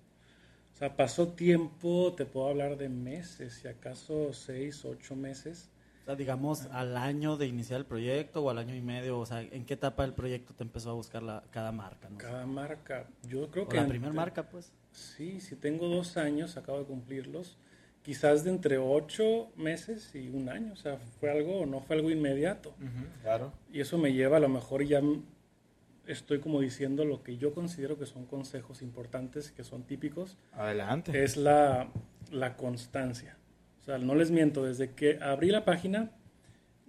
[0.76, 5.70] O sea, pasó tiempo, te puedo hablar de meses, si acaso seis, ocho meses.
[6.02, 9.26] O sea, digamos, al año de iniciar el proyecto o al año y medio, o
[9.26, 12.10] sea, ¿en qué etapa del proyecto te empezó a buscar la, cada marca?
[12.18, 13.78] Cada marca, yo creo que...
[13.78, 14.74] La primera marca, pues.
[14.92, 17.58] Sí, si tengo dos años, acabo de cumplirlos,
[18.02, 22.12] quizás de entre ocho meses y un año, o sea, fue algo, no fue algo
[22.12, 22.76] inmediato.
[23.22, 23.54] claro.
[23.72, 25.02] Y eso me lleva a lo mejor ya
[26.08, 30.38] estoy como diciendo lo que yo considero que son consejos importantes, que son típicos.
[30.54, 31.24] Adelante.
[31.24, 31.92] Es la,
[32.32, 33.38] la constancia.
[33.82, 36.12] O sea, no les miento, desde que abrí la página,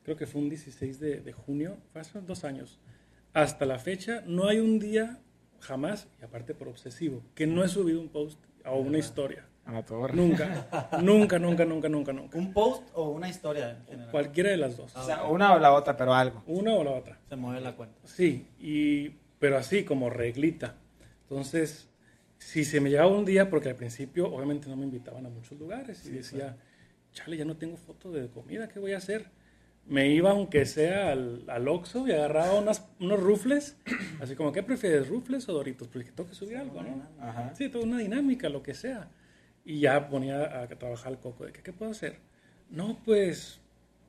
[0.02, 2.78] creo que fue un 16 de, de junio, fue hace dos años,
[3.32, 5.20] hasta la fecha, no hay un día
[5.60, 9.46] jamás, y aparte por obsesivo, que no he subido un post o una historia.
[9.66, 10.14] A la torre.
[10.14, 10.68] Nunca,
[11.02, 12.38] nunca, nunca, nunca, nunca, nunca.
[12.38, 14.10] ¿Un post o una historia en general?
[14.12, 14.94] Cualquiera de las dos.
[14.94, 16.42] O sea, una o la otra, pero algo.
[16.46, 17.18] Una o la otra.
[17.28, 17.98] Se mueve la cuenta.
[18.04, 19.08] Sí, y,
[19.40, 20.76] pero así como reglita.
[21.22, 21.88] Entonces,
[22.38, 25.58] si se me llegaba un día, porque al principio obviamente no me invitaban a muchos
[25.58, 26.56] lugares y decía,
[27.12, 29.30] chale, ya no tengo foto de comida, ¿qué voy a hacer?
[29.84, 33.76] Me iba aunque sea al, al Oxxo y agarraba unas, unos rufles,
[34.20, 35.88] así como, ¿qué prefieres, rufles o doritos?
[35.88, 37.02] Pues que tengo que subir algo, ¿no?
[37.20, 37.52] Ajá.
[37.56, 39.08] Sí, toda una dinámica, lo que sea.
[39.66, 42.20] Y ya ponía a trabajar el coco de que, ¿qué puedo hacer?
[42.70, 43.60] No, pues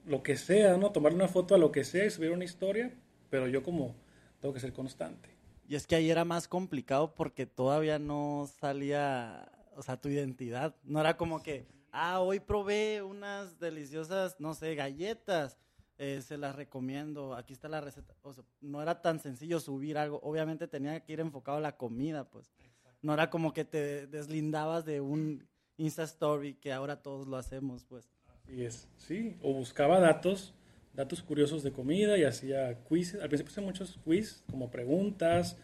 [0.06, 0.92] lo que sea, ¿no?
[0.92, 2.94] Tomarle una foto a lo que sea y subir una historia,
[3.32, 3.96] pero yo como
[4.40, 5.30] tengo que ser constante.
[5.68, 10.76] Y es que ahí era más complicado porque todavía no salía, o sea, tu identidad.
[10.84, 15.58] No era como que, ah, hoy probé unas deliciosas, no sé, galletas,
[15.98, 18.16] eh, se las recomiendo, aquí está la receta.
[18.22, 20.20] O sea, no era tan sencillo subir algo.
[20.22, 22.54] Obviamente tenía que ir enfocado a la comida, pues.
[23.02, 27.86] No era como que te deslindabas de un Insta Story que ahora todos lo hacemos,
[27.86, 28.10] pues.
[28.48, 30.54] Y es, sí, o buscaba datos,
[30.94, 33.22] datos curiosos de comida y hacía quizzes.
[33.22, 35.58] Al principio hacía muchos quiz, como preguntas,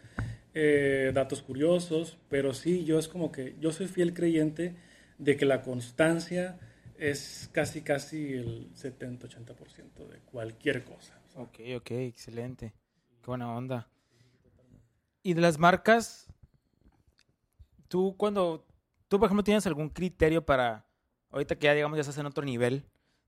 [0.52, 4.76] eh, datos curiosos, pero sí, yo es como que, yo soy fiel creyente
[5.18, 6.58] de que la constancia
[6.98, 11.18] es casi, casi el 70-80% de cualquier cosa.
[11.34, 12.72] Ok, ok, excelente.
[13.20, 13.88] Qué buena onda.
[15.22, 16.28] Y de las marcas,
[17.88, 18.66] tú cuando,
[19.08, 20.86] tú por ejemplo tienes algún criterio para,
[21.30, 22.86] ahorita que ya digamos ya estás en otro nivel,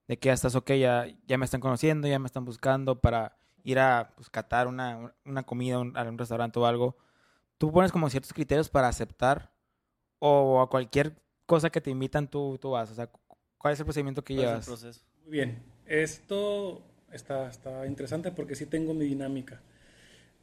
[0.09, 3.37] de que ya estás ok, ya, ya me están conociendo, ya me están buscando para
[3.64, 6.97] ir a pues, catar una, una comida un- a un restaurante o algo,
[7.59, 9.53] tú pones como ciertos criterios para aceptar
[10.21, 11.16] o a cualquier
[11.47, 13.11] cosa que te invitan tú, tú vas, o sea,
[13.59, 14.62] ¿cuál es el procedimiento que ¿Cuál es el llevas?
[14.62, 15.01] proceso?
[15.25, 19.61] Muy bien, esto está, está interesante porque sí tengo mi dinámica.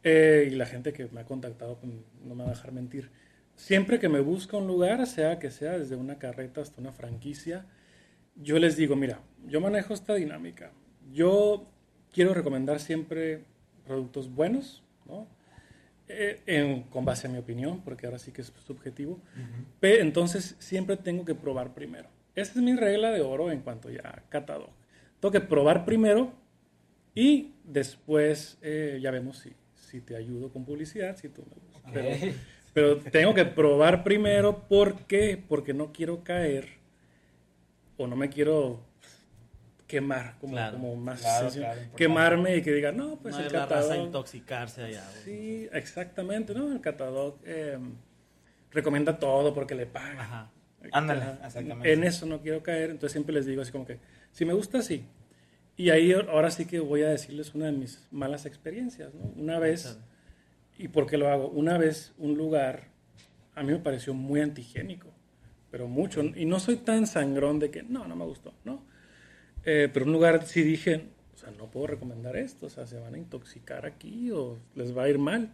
[0.03, 3.11] Eh, y la gente que me ha contactado pues, no me va a dejar mentir.
[3.55, 7.65] Siempre que me busca un lugar, sea que sea desde una carreta hasta una franquicia,
[8.35, 10.71] yo les digo, mira, yo manejo esta dinámica.
[11.13, 11.67] Yo
[12.11, 13.43] quiero recomendar siempre
[13.85, 15.27] productos buenos, ¿no?
[16.07, 19.19] Eh, en- con base a mi opinión, porque ahora sí que es subjetivo.
[19.79, 22.09] Pe- Entonces siempre tengo que probar primero.
[22.35, 24.69] Esa es mi regla de oro en cuanto ya a catador.
[25.19, 26.33] Tengo que probar primero
[27.15, 31.91] y después eh, ya vemos si, si te ayudo con publicidad, si tú me gustas.
[31.93, 32.09] Pero,
[32.73, 34.67] pero tengo que probar primero.
[34.67, 35.41] ¿Por qué?
[35.47, 36.67] Porque no quiero caer
[37.97, 38.81] o no me quiero
[39.87, 40.77] quemar como, Claro.
[40.77, 41.49] como más Claro,
[41.95, 45.03] quemarme y que diga, no, pues no el la raza intoxicarse allá.
[45.23, 46.71] Sí, exactamente, ¿no?
[46.71, 47.77] El catador eh,
[48.71, 50.21] recomienda todo porque le paga.
[50.21, 50.51] Ajá.
[50.91, 51.93] Ándale, exactamente.
[51.93, 53.99] En eso no quiero caer, entonces siempre les digo así como que,
[54.31, 55.05] si me gusta, sí.
[55.77, 59.25] Y ahí ahora sí que voy a decirles una de mis malas experiencias, ¿no?
[59.35, 59.97] Una vez,
[60.77, 61.49] ¿y por qué lo hago?
[61.49, 62.89] Una vez un lugar,
[63.55, 65.09] a mí me pareció muy antigénico,
[65.71, 68.83] pero mucho, y no soy tan sangrón de que, no, no me gustó, ¿no?
[69.65, 72.99] Eh, pero un lugar sí dije, o sea, no puedo recomendar esto, o sea, se
[72.99, 75.53] van a intoxicar aquí o les va a ir mal.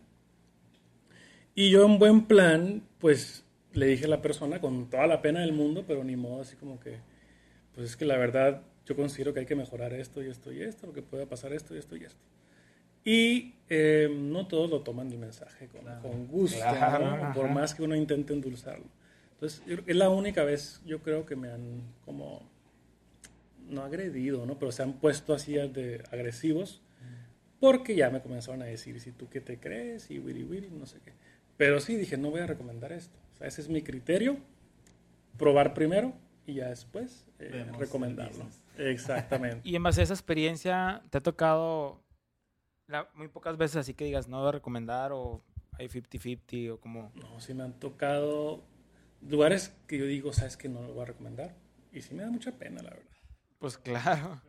[1.56, 5.42] Y yo en buen plan, pues le dije a la persona con toda la pena
[5.42, 6.98] del mundo, pero ni modo, así como que,
[7.74, 10.62] pues es que la verdad yo considero que hay que mejorar esto y esto y
[10.62, 12.22] esto, porque puede pasar esto y esto y esto.
[13.04, 17.34] Y eh, no todos lo toman el mensaje con, con gusto, Claro, ¿no?
[17.34, 18.86] por más que uno intente endulzarlo.
[19.34, 22.42] Entonces, es la única vez, yo creo que me han como,
[23.70, 24.60] no agredido, ¿no?
[24.60, 26.82] Pero se han puesto así de agresivos,
[27.60, 30.86] porque ya me comenzaron a decir, si tú qué te crees, y wiri wiri, no
[30.86, 31.14] sé qué.
[31.56, 33.18] Pero sí, dije, no voy a recomendar esto.
[33.36, 34.38] O sea, ese es mi criterio,
[35.38, 36.14] probar primero
[36.46, 38.46] y ya después eh, recomendarlo.
[38.78, 39.62] Exactamente.
[39.64, 42.02] Y en base a esa experiencia, ¿te ha tocado
[42.90, 45.42] la- muy pocas veces así que digas no voy a recomendar o
[45.78, 47.12] hay 50-50 o como...
[47.16, 48.66] No, sí me han tocado
[49.22, 51.56] lugares que yo digo, sabes que no lo voy a recomendar.
[51.94, 53.06] Y sí me da mucha pena, la verdad.
[53.60, 54.42] Pues claro.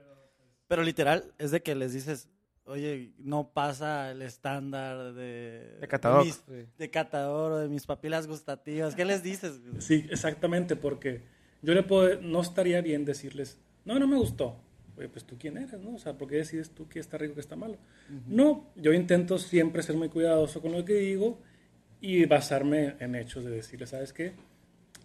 [0.67, 2.29] Pero literal, es de que les dices,
[2.65, 5.77] oye, no pasa el estándar de...
[5.81, 6.25] De catador.
[6.25, 6.67] mis- Sí.
[6.79, 8.95] de catador o de mis papilas gustativas.
[8.97, 9.61] ¿Qué les dices?
[9.79, 11.23] Sí, exactamente, porque
[11.63, 14.61] yo le puedo, no estaría bien decirles, no, no me gustó.
[15.01, 15.95] Oye, pues tú quién eres, ¿no?
[15.95, 17.79] O sea, ¿por qué decides tú que está rico, que está malo?
[18.29, 21.41] No, yo intento siempre ser muy cuidadoso con lo que digo
[22.03, 24.35] y basarme en hechos de decirles, ¿sabes qué?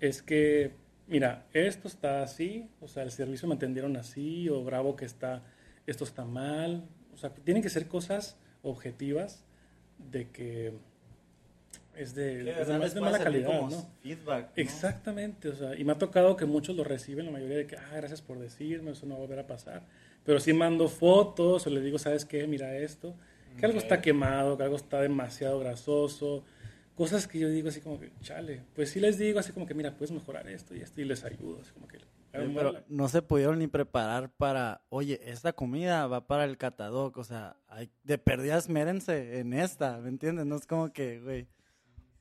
[0.01, 0.73] Es que,
[1.07, 5.43] mira, esto está así, o sea, el servicio me atendieron así, o bravo que está,
[5.87, 6.89] esto está mal.
[7.13, 9.45] O sea, tienen que ser cosas objetivas
[10.11, 10.73] de que
[11.97, 13.89] es de, es de- es de mala calidad, como ¿no?
[14.01, 14.45] Feedback.
[14.47, 14.51] ¿no?
[14.55, 17.77] Exactamente, o sea, y me ha tocado que muchos lo reciben, la mayoría de que,
[17.77, 19.83] ah, gracias por decirme, eso no va a volver a pasar.
[20.23, 22.47] Pero sí mando fotos o le digo, ¿sabes qué?
[22.47, 23.15] Mira esto,
[23.59, 26.43] que algo está quemado, que algo está demasiado grasoso,
[26.95, 29.73] cosas que yo digo así como que, chale, pues sí les digo así como que,
[29.73, 31.97] mira, puedes mejorar esto y esto y les ayudo, así como que...
[32.37, 37.15] Oye, pero no se pudieron ni preparar para, oye, esta comida va para el catadoc,
[37.15, 40.45] o sea, hay, de perdidas mérense en esta, ¿me entiendes?
[40.45, 41.47] No es como que, güey.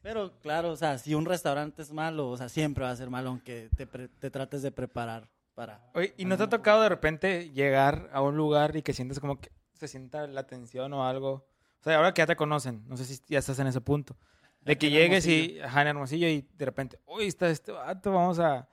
[0.05, 3.09] Pero claro, o sea, si un restaurante es malo, o sea, siempre va a ser
[3.09, 5.81] malo aunque te, pre- te trates de preparar para...
[5.95, 9.19] Oye, ¿y no te ha tocado de repente llegar a un lugar y que sientes
[9.19, 11.47] como que se sienta la tensión o algo?
[11.81, 14.15] O sea, ahora que ya te conocen, no sé si ya estás en ese punto.
[14.61, 18.39] De que llegues y, ajá, en Hermosillo y de repente, uy, está este vato, vamos
[18.41, 18.69] a...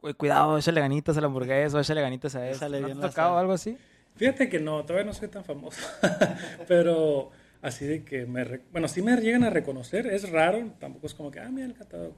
[0.00, 2.66] pues, cuidado, échale ganitas a la hamburguesa, o échale ganitas a eso.
[2.70, 3.38] ¿No te ha tocado sal.
[3.38, 3.76] algo así?
[4.16, 5.80] Fíjate que no, todavía no soy tan famoso,
[6.68, 7.30] pero
[7.62, 8.44] así de que me...
[8.72, 11.74] Bueno, sí me llegan a reconocer, es raro, tampoco es como que, ah, mira el
[11.74, 12.14] catálogo.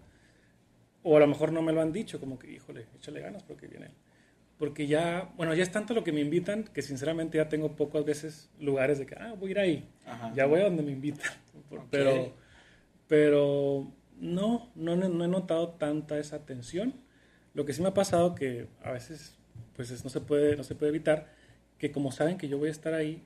[1.02, 3.66] O a lo mejor no me lo han dicho, como que, híjole, échale ganas porque
[3.66, 3.92] viene él.
[4.58, 8.04] Porque ya, bueno, ya es tanto lo que me invitan que sinceramente ya tengo pocas
[8.04, 9.88] veces lugares de que, ah, voy a ir ahí.
[10.36, 11.30] Ya voy a donde me invitan.
[11.68, 12.10] Por- Pero,
[13.08, 16.94] pero no, no, no he notado tanta esa tensión.
[17.54, 19.36] Lo que sí me ha pasado que a veces,
[19.74, 21.28] pues es- no se puede, no se puede evitar,
[21.78, 23.24] que como saben que yo voy a estar ahí,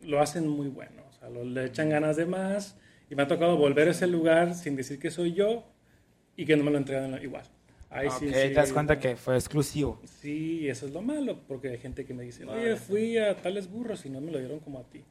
[0.00, 1.02] lo hacen muy bueno.
[1.26, 2.76] O sea, lo- le echan ganas de más
[3.10, 5.64] y me ha tocado volver a ese lugar sin decir que soy yo
[6.36, 7.44] y que no me lo entregan igual.
[7.90, 10.00] Ahí sí, ok, sí, te das cuenta que fue exclusivo.
[10.04, 13.70] Sí, eso es lo malo, porque hay gente que me dice, oye, fui a tales
[13.70, 15.02] burros y no me lo dieron como a ti.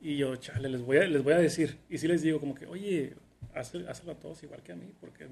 [0.00, 1.78] Y yo, chale, les voy a, les voy a decir.
[1.88, 3.14] Y sí les digo como que, oye,
[3.54, 5.26] hazlo, hazlo a todos igual que a mí, porque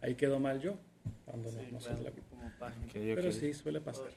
[0.00, 0.76] ahí quedó mal yo,
[1.26, 2.28] cuando no, no soy de la culpa.
[2.30, 2.86] Como página.
[2.86, 4.08] Ok, Pero sí, suele pasar.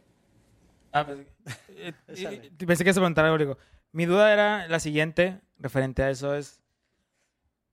[0.91, 1.19] Ah, pues,
[1.69, 2.37] eh, Échale.
[2.47, 3.37] eh, pensé que se preguntara algo.
[3.39, 3.57] digo,
[3.93, 6.59] Mi duda era la siguiente, referente a eso, es,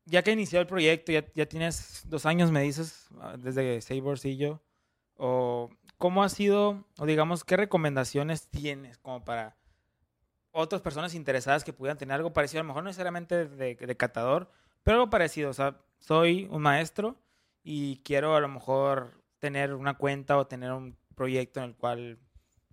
[0.05, 4.61] ya que inició el proyecto, ya, tienes dos años, me dices, ah, desde Saborcillo,
[5.17, 9.57] o cómo ha sido, o digamos, qué recomendaciones tienes como para
[10.51, 13.97] otras personas interesadas que pudieran tener algo parecido, a lo mejor no necesariamente de, de
[13.97, 14.51] catador,
[14.83, 17.17] pero algo parecido, o sea, soy un maestro
[17.63, 22.19] y quiero a lo mejor tener una cuenta o tener un proyecto en el cual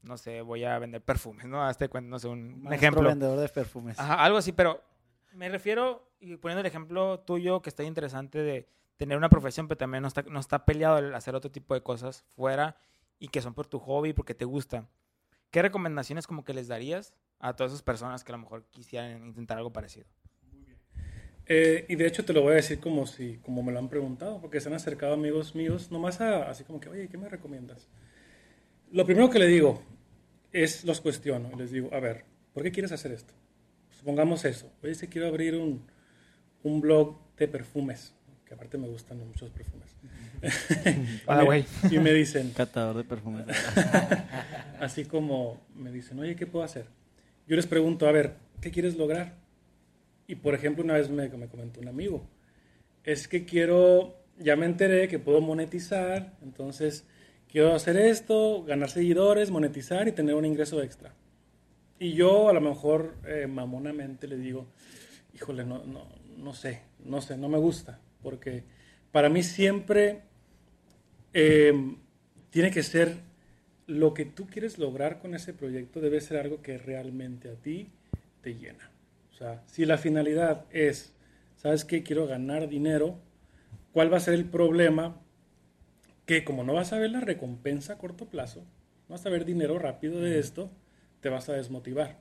[0.08, 1.64] no sé, voy a vender perfumes, ¿no?
[1.64, 3.08] Hazte cuenta, no sé, un, un ejemplo.
[3.08, 4.00] vendedor de perfumes.
[4.00, 4.82] Ajá, algo así, pero
[5.34, 8.68] me refiero, y poniendo el ejemplo tuyo, que está interesante de
[8.98, 11.82] tener una profesión, pero también no está, no está peleado el hacer otro tipo de
[11.84, 12.76] cosas fuera
[13.20, 14.88] y que son por tu hobby, porque te gusta.
[15.52, 19.26] ¿Qué recomendaciones como que les darías a todas esas personas que a lo mejor quisieran
[19.28, 20.08] intentar algo parecido?
[21.50, 23.88] Eh, y de hecho te lo voy a decir como si, como me lo han
[23.88, 27.30] preguntado, porque se han acercado amigos míos, nomás a- así como que, oye, ¿qué me
[27.30, 27.88] recomiendas?
[28.92, 29.82] Lo primero que le digo
[30.64, 33.34] es, los cuestiono, y les digo, a ver, ¿por qué quieres hacer esto?
[33.90, 35.86] Supongamos eso, oye, si quiero abrir un,
[36.64, 38.14] un blog de perfumes,
[38.46, 39.90] que aparte me gustan muchos perfumes.
[41.28, 41.66] Ah, güey.
[41.90, 43.46] y me dicen, Catador de perfumes.
[44.80, 46.86] así como me dicen, oye, ¿qué puedo hacer?
[47.48, 49.36] Yo les pregunto, a ver, ¿qué quieres lograr?
[50.28, 52.28] Y por ejemplo, una vez me, me comentó un amigo,
[53.04, 57.06] es que quiero, ya me enteré que puedo monetizar, entonces
[57.52, 61.14] quiero hacer esto, ganar seguidores, monetizar y tener un ingreso extra.
[62.00, 64.68] Y yo a lo mejor eh, mamonamente le digo,
[65.34, 66.08] híjole, no, no,
[66.38, 68.64] no sé, no sé, no me gusta, porque
[69.12, 70.22] para mí siempre
[71.34, 71.96] eh,
[72.50, 73.18] tiene que ser
[73.88, 77.90] lo que tú quieres lograr con ese proyecto, debe ser algo que realmente a ti
[78.42, 78.92] te llena.
[79.32, 81.14] O sea, si la finalidad es,
[81.56, 82.04] ¿sabes qué?
[82.04, 83.18] Quiero ganar dinero,
[83.94, 85.22] ¿cuál va a ser el problema?
[86.28, 88.60] Que como no vas a ver la recompensa a corto plazo,
[89.10, 90.70] no vas a ver dinero rápido de esto,
[91.22, 92.20] te vas a desmotivar.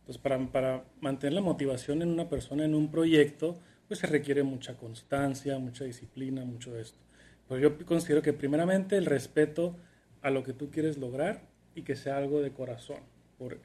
[0.00, 3.58] Entonces, para, para mantener la motivación en una persona, en un proyecto,
[3.88, 6.98] pues se requiere mucha constancia, mucha disciplina, mucho de esto.
[7.48, 9.76] Pero yo considero que primeramente el respeto
[10.22, 11.42] a lo que tú quieres lograr
[11.74, 13.00] y que sea algo de corazón.
[13.38, 13.60] Por-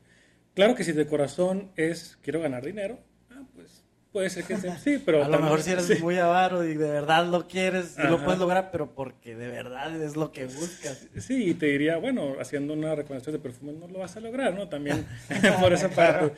[0.56, 3.00] claro que si de corazón es quiero ganar dinero,
[3.32, 3.85] ah, pues
[4.16, 5.96] puede ser que sea, sí, pero a lo también- mejor si eres sí.
[6.02, 10.02] muy avaro y de verdad lo quieres y lo puedes lograr, pero porque de verdad
[10.02, 11.10] es lo que buscas.
[11.18, 14.54] Sí, y te diría, bueno, haciendo una recomendación de perfume no lo vas a lograr,
[14.54, 14.70] ¿no?
[14.70, 15.06] También
[15.60, 16.34] por esa parte.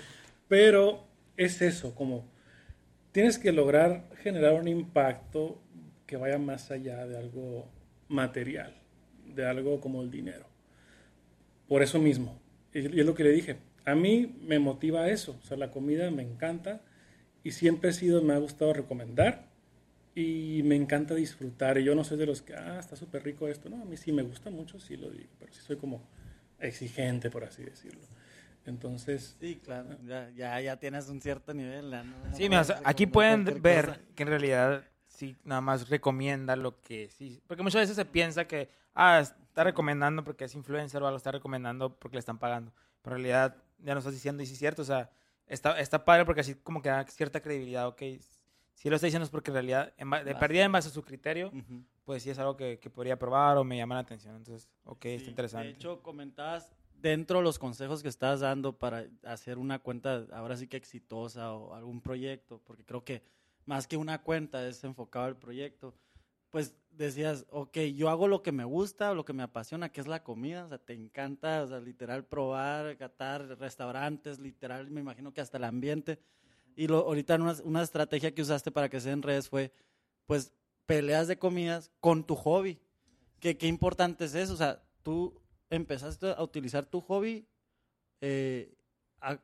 [0.47, 1.05] Pero
[1.37, 2.27] es eso, como
[3.11, 5.61] tienes que lograr generar un impacto
[6.07, 7.69] que vaya más allá de algo
[8.07, 8.73] material,
[9.23, 10.47] de algo como el dinero.
[11.67, 12.41] Por eso mismo.
[12.73, 13.57] Y es lo que le dije.
[13.85, 15.37] A mí me motiva eso.
[15.39, 16.81] O sea, la comida me encanta
[17.47, 19.45] y siempre he sido, me ha gustado recomendar
[20.13, 21.77] y me encanta disfrutar.
[21.77, 23.69] Y yo no soy de los que, ah, está súper rico esto.
[23.69, 26.01] No, a mí sí me gusta mucho, sí lo digo, pero sí soy como
[26.59, 28.01] exigente, por así decirlo.
[28.65, 29.97] Entonces, Sí, claro.
[30.05, 31.89] Ya, ya, ya tienes un cierto nivel.
[31.89, 33.99] no- no Sí, mira, o puedes sea, aquí pueden ver cosa.
[34.13, 37.41] que en realidad sí, nada más recomienda lo que sí.
[37.47, 41.31] Porque muchas veces se piensa que, ah, está recomendando porque es influencer o algo, está
[41.31, 42.73] recomendando porque le están pagando.
[43.01, 45.09] Pero en realidad ya no estás diciendo, y sí es cierto, o sea,
[45.47, 48.01] está, está padre porque así como que da cierta credibilidad, ok,
[48.73, 51.03] si lo está diciendo es porque en realidad, en de perdida en base a su
[51.03, 51.51] criterio,
[52.05, 54.35] pues sí es algo que, que podría probar o me llama la atención.
[54.35, 55.67] Entonces, ok, Sí, está interesante.
[55.67, 60.57] De hecho, comentabas dentro de los consejos que estás dando para hacer una cuenta ahora
[60.57, 63.23] sí que exitosa o algún proyecto, porque creo que
[63.65, 65.93] más que una cuenta es enfocado al proyecto,
[66.49, 70.07] pues decías, ok, yo hago lo que me gusta, lo que me apasiona, que es
[70.07, 75.33] la comida, o sea, te encanta, o sea, literal probar, catar restaurantes, literal, me imagino
[75.33, 76.19] que hasta el ambiente.
[76.75, 79.71] Y lo, ahorita una, una estrategia que usaste para que sea en redes fue,
[80.25, 80.53] pues,
[80.85, 82.79] peleas de comidas con tu hobby.
[83.39, 84.53] ¿Qué, qué importante es eso?
[84.53, 87.47] O sea, tú empezaste a utilizar tu hobby
[88.21, 88.73] eh,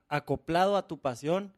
[0.07, 1.53] acoplado a tu pasión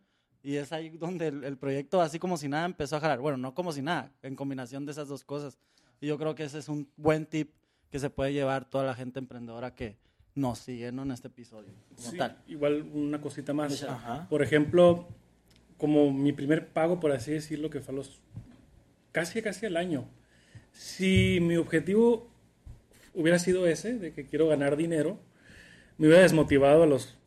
[0.45, 3.19] y es ahí donde el, el proyecto, así como si nada, empezó a jalar.
[3.19, 5.57] Bueno, no como si nada, en combinación de esas dos cosas.
[5.99, 7.49] Y yo creo que ese es un buen tip
[7.89, 9.97] que se puede llevar toda la gente emprendedora que
[10.35, 11.01] nos sigue ¿no?
[11.01, 11.73] en este episodio.
[11.97, 12.37] Sí, tal.
[12.45, 13.81] igual una cosita más.
[13.83, 14.27] Ajá.
[14.29, 15.07] Por ejemplo,
[15.77, 18.21] como mi primer pago, por así decirlo, que fue a los
[19.11, 20.05] casi, casi al año.
[20.73, 22.29] Si mi objetivo
[23.15, 25.17] hubiera sido ese, de que quiero ganar dinero,
[25.97, 27.17] me hubiera desmotivado a los,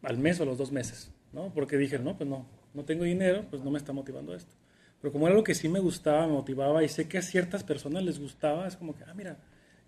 [0.00, 1.52] al mes o a los dos meses, ¿no?
[1.52, 4.52] Porque dije, no, pues no, no tengo dinero, pues no me está motivando esto.
[5.00, 7.62] Pero como era algo que sí me gustaba, me motivaba y sé que a ciertas
[7.64, 9.38] personas les gustaba, es como que, ah, mira,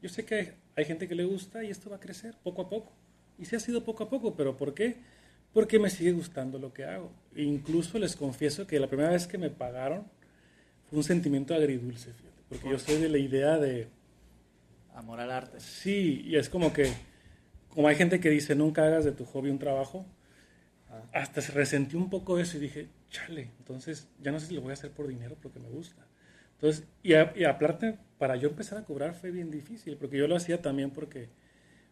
[0.03, 2.63] yo sé que hay, hay gente que le gusta y esto va a crecer poco
[2.63, 2.93] a poco.
[3.39, 4.97] Y sí ha sido poco a poco, pero ¿por qué?
[5.53, 7.13] Porque me sigue gustando lo que hago.
[7.35, 10.05] E incluso les confieso que la primera vez que me pagaron
[10.89, 13.89] fue un sentimiento agridulce, fíjate, porque yo soy de la idea de,
[14.97, 15.61] Amor al arte.
[15.61, 16.91] Sí, y es como que,
[17.69, 20.07] como hay gente que dice, nunca hagas de tu hobby un trabajo,
[21.13, 24.61] hasta se resentí un poco eso y dije, chale, entonces ya no sé si lo
[24.61, 26.07] voy a hacer por dinero porque me gusta.
[26.55, 30.29] Entonces, y, a- y aparte, para yo empezar a cobrar fue bien difícil, porque yo
[30.29, 31.29] lo hacía también porque,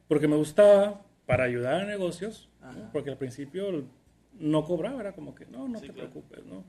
[0.08, 2.48] porque me gustaba, para ayudar a negocios,
[2.92, 3.84] porque al principio
[4.38, 6.10] no cobraba, era como que, no, no Sí, te claro.
[6.10, 6.64] preocupes, ¿no?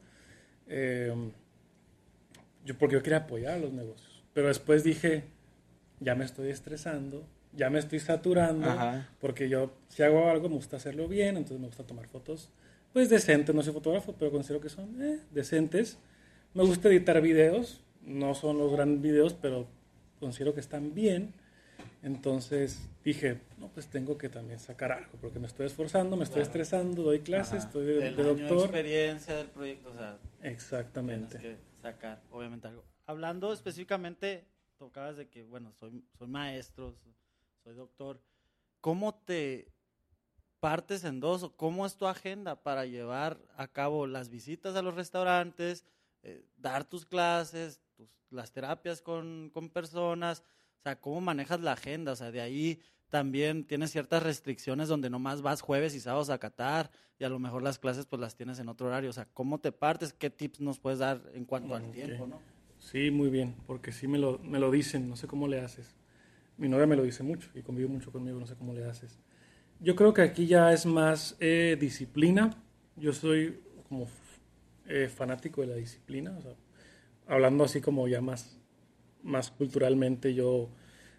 [0.68, 1.14] Eh,
[2.66, 4.24] yo, porque yo quería apoyar a los negocios.
[4.34, 5.24] Pero después dije,
[6.00, 9.10] ya me estoy estresando, ya me estoy saturando, Ajá.
[9.20, 12.50] porque yo si hago algo me gusta hacerlo bien, entonces me gusta tomar fotos,
[12.94, 15.98] pues decentes, no soy fotógrafo, pero considero que son eh, decentes.
[16.54, 19.68] Me gusta editar videos, no son los grandes videos, pero
[20.20, 21.34] considero que están bien.
[22.04, 26.36] Entonces dije, no, pues tengo que también sacar algo, porque me estoy esforzando, me estoy
[26.44, 26.48] Claro.
[26.48, 27.68] estresando, doy clases, Ajá.
[27.68, 28.60] estoy de, Del de año de doctor.
[28.70, 31.40] experiencia del proyecto, o sea, Exactamente.
[31.40, 32.84] Tienes que sacar, obviamente, algo.
[33.08, 34.46] Hablando específicamente,
[34.78, 37.10] tocabas de que, bueno, soy, soy maestro, so-
[37.66, 38.22] soy doctor.
[38.80, 39.74] ¿Cómo te
[40.60, 44.84] partes en dos o cómo es tu agenda para llevar a cabo las visitas a
[44.84, 45.84] los restaurantes,
[46.22, 50.44] eh, dar tus clases, tus, las terapias con, con personas?
[50.78, 52.12] O sea, ¿cómo manejas la agenda?
[52.12, 56.38] O sea, de ahí también tienes ciertas restricciones donde nomás vas jueves y sábados a
[56.38, 59.10] Qatar y a lo mejor las clases pues las tienes en otro horario.
[59.10, 60.14] O sea, ¿cómo te partes?
[60.14, 62.40] ¿Qué tips nos puedes dar en cuanto al tiempo, no?
[62.78, 65.96] Sí, muy bien, porque sí me lo, me lo dicen, no sé cómo le haces.
[66.58, 69.18] Mi novia me lo dice mucho y convive mucho conmigo, no sé cómo le haces.
[69.80, 72.56] Yo creo que aquí ya es más eh, disciplina.
[72.96, 74.08] Yo soy como
[74.88, 76.54] eh, fanático de la disciplina, o sea,
[77.28, 78.58] hablando así como ya más,
[79.24, 80.70] más culturalmente, yo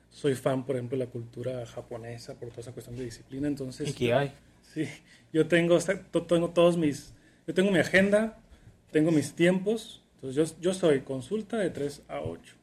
[0.08, 3.88] soy fan, por ejemplo, de la cultura japonesa por toda esa cuestión de disciplina, entonces...
[3.88, 4.32] Ikigai.
[4.62, 4.88] Sí,
[5.32, 5.78] yo tengo,
[6.26, 7.14] tengo todos mis,
[7.46, 8.38] yo tengo mi agenda,
[8.90, 12.56] tengo mis tiempos, entonces yo, yo soy consulta de 3 a 8.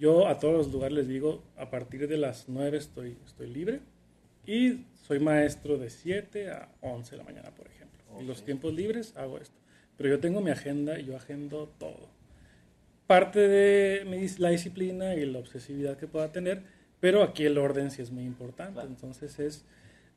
[0.00, 3.80] Yo a todos los lugares les digo, a partir de las 9 estoy, estoy libre
[4.46, 8.00] y soy maestro de 7 a 11 de la mañana, por ejemplo.
[8.18, 9.60] Y los tiempos libres hago esto.
[9.98, 12.08] Pero yo tengo mi agenda y yo agendo todo.
[13.06, 16.62] Parte de la disciplina y la obsesividad que pueda tener,
[16.98, 18.72] pero aquí el orden sí es muy importante.
[18.72, 18.88] Claro.
[18.88, 19.66] Entonces es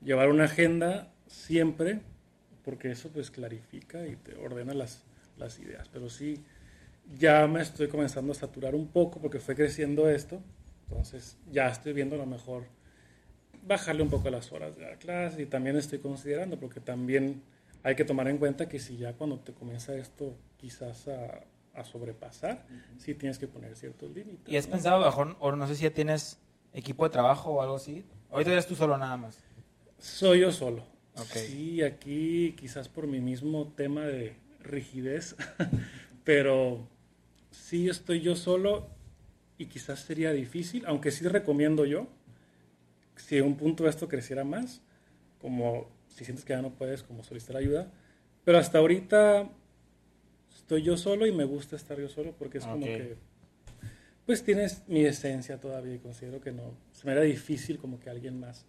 [0.02, 2.00] llevar una agenda siempre,
[2.64, 5.04] porque eso pues clarifica y te ordena las,
[5.38, 5.90] las ideas.
[5.92, 6.42] Pero sí,
[7.18, 10.42] ya me estoy comenzando a saturar un poco porque fue creciendo esto,
[10.90, 12.66] entonces ya estoy viendo a lo mejor
[13.66, 17.42] bajarle un poco las horas de la clase y también estoy considerando, porque también
[17.84, 21.84] hay que tomar en cuenta que si ya cuando te comienza esto quizás a, a
[21.84, 22.66] sobrepasar,
[22.98, 24.52] sí tienes que poner ciertos límites.
[24.52, 24.74] ¿Y has ¿no?
[24.74, 26.40] pensado, mejor, o no sé si ya tienes
[26.74, 28.06] equipo de trabajo o algo así?
[28.32, 29.40] Ahorita eres tú solo nada más.
[30.00, 30.84] Soy yo solo.
[31.16, 31.26] Ok.
[31.26, 35.36] Sí, aquí quizás por mi mismo tema de rigidez,
[36.24, 36.88] pero
[37.54, 38.90] sí estoy yo solo
[39.58, 42.08] y quizás sería difícil, aunque sí recomiendo yo,
[43.16, 44.82] si en un punto esto creciera más,
[45.40, 47.92] como si sientes que ya no puedes como solicitar ayuda,
[48.44, 49.50] pero hasta ahorita
[50.54, 53.16] estoy yo solo y me gusta estar yo solo porque es como que
[54.26, 58.10] pues tienes mi esencia todavía y considero que no, se me era difícil como que
[58.10, 58.66] alguien más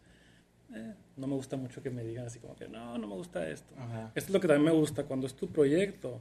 [0.74, 3.49] eh, no me gusta mucho que me digan así como que no, no me gusta
[3.49, 3.74] esto.
[3.78, 4.11] Ajá.
[4.14, 6.20] Esto es lo que también me gusta, cuando es tu proyecto,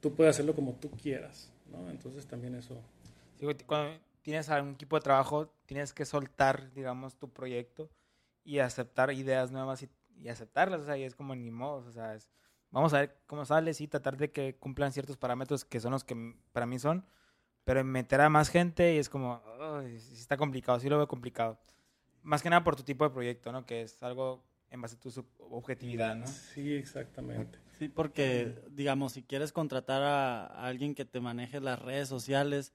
[0.00, 1.90] tú puedes hacerlo como tú quieras, ¿no?
[1.90, 2.80] Entonces también eso.
[3.36, 7.90] Sí, cuando tienes un equipo de trabajo, tienes que soltar, digamos, tu proyecto
[8.44, 11.92] y aceptar ideas nuevas y, y aceptarlas, o sea, y es como ni modo, o
[11.92, 12.30] sea, es,
[12.70, 16.04] vamos a ver cómo sales y tratar de que cumplan ciertos parámetros que son los
[16.04, 17.06] que para mí son,
[17.64, 19.42] pero meter a más gente y es como,
[20.12, 21.58] está complicado, sí lo veo complicado.
[22.22, 23.66] Más que nada por tu tipo de proyecto, ¿no?
[23.66, 26.26] Que es algo en base a tu objetividad, ¿no?
[26.26, 27.58] Sí, exactamente.
[27.78, 32.72] Sí, porque, digamos, si quieres contratar a, alguien que te maneje las redes sociales,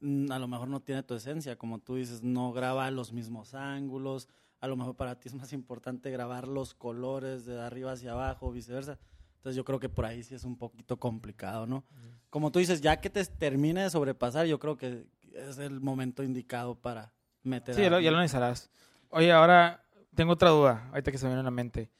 [0.00, 3.54] mm, a lo mejor no tiene tu esencia, como tú dices, no graba los mismos
[3.54, 4.28] ángulos,
[4.60, 8.52] a lo mejor para ti es más importante grabar los colores de arriba hacia abajo,
[8.52, 8.98] viceversa.
[9.36, 11.84] Entonces yo creo que por ahí sí es un poquito complicado, ¿no?
[12.28, 16.22] Como tú dices, ya que te termine de sobrepasar, yo creo que es el momento
[16.22, 17.74] indicado para meter.
[17.74, 18.70] Sí, ya lo, ya lo analizarás.
[19.08, 19.82] Oye, ahora
[20.14, 21.90] tengo otra duda, ahorita que se me viene a la mente,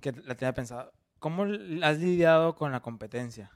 [0.00, 0.92] que la tenía pensado.
[1.22, 1.44] ¿Cómo
[1.82, 3.52] has lidiado con la competencia?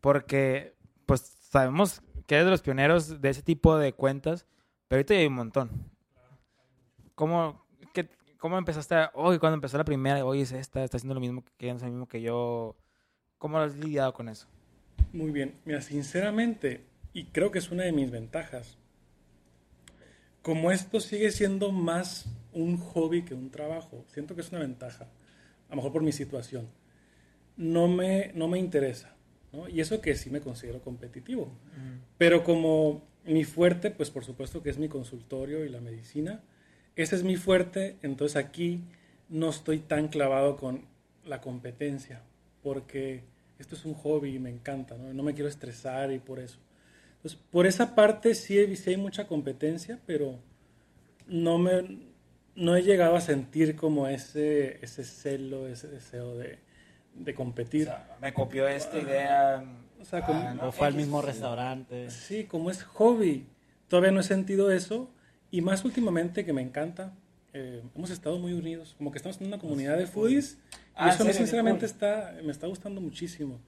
[0.00, 0.74] Porque,
[1.04, 4.46] pues, sabemos que eres de los pioneros de ese tipo de cuentas,
[4.88, 5.70] pero ahorita hay un montón.
[7.14, 7.66] ¿Cómo,
[8.38, 8.94] ¿Cómo empezaste?
[9.12, 12.08] Hoy, cuando empezó la primera, hoy es esta, está haciendo lo mismo que, lo mismo
[12.08, 12.74] que yo.
[13.36, 14.48] ¿Cómo has lidiado con eso?
[15.12, 15.60] Muy bien.
[15.66, 18.78] Mira, sinceramente, y creo que es una de mis ventajas,
[20.40, 25.04] como esto sigue siendo más un hobby que un trabajo, siento que es una ventaja,
[25.68, 26.66] a lo mejor por mi situación,
[27.56, 29.14] no me, no me interesa.
[29.52, 29.68] ¿no?
[29.68, 31.52] Y eso que sí me considero competitivo.
[32.18, 36.42] Pero como mi fuerte, pues por supuesto que es mi consultorio y la medicina,
[36.96, 38.82] ese es mi fuerte, entonces aquí
[39.28, 40.86] no estoy tan clavado con
[41.24, 42.22] la competencia,
[42.62, 43.24] porque
[43.58, 45.12] esto es un hobby y me encanta, ¿no?
[45.12, 46.58] no me quiero estresar y por eso.
[47.16, 50.38] Entonces, por esa parte sí, hay mucha competencia, pero
[51.26, 52.00] no, me,
[52.54, 56.58] no he llegado a sentir como ese, ese celo, ese deseo de,
[57.14, 57.90] de competir.
[58.20, 59.64] me copió esta idea.
[60.00, 62.10] O, sea, ah, fue al mismo restaurante.
[62.10, 63.46] Sí, como es hobby.
[63.88, 65.10] Todavía no he sentido eso
[65.54, 67.14] y más últimamente que me encanta,
[67.52, 70.54] eh, hemos estado muy unidos, como que estamos en una comunidad de foodies.
[70.54, 73.60] y ah, eso sinceramente está, me está gustando muchísimo.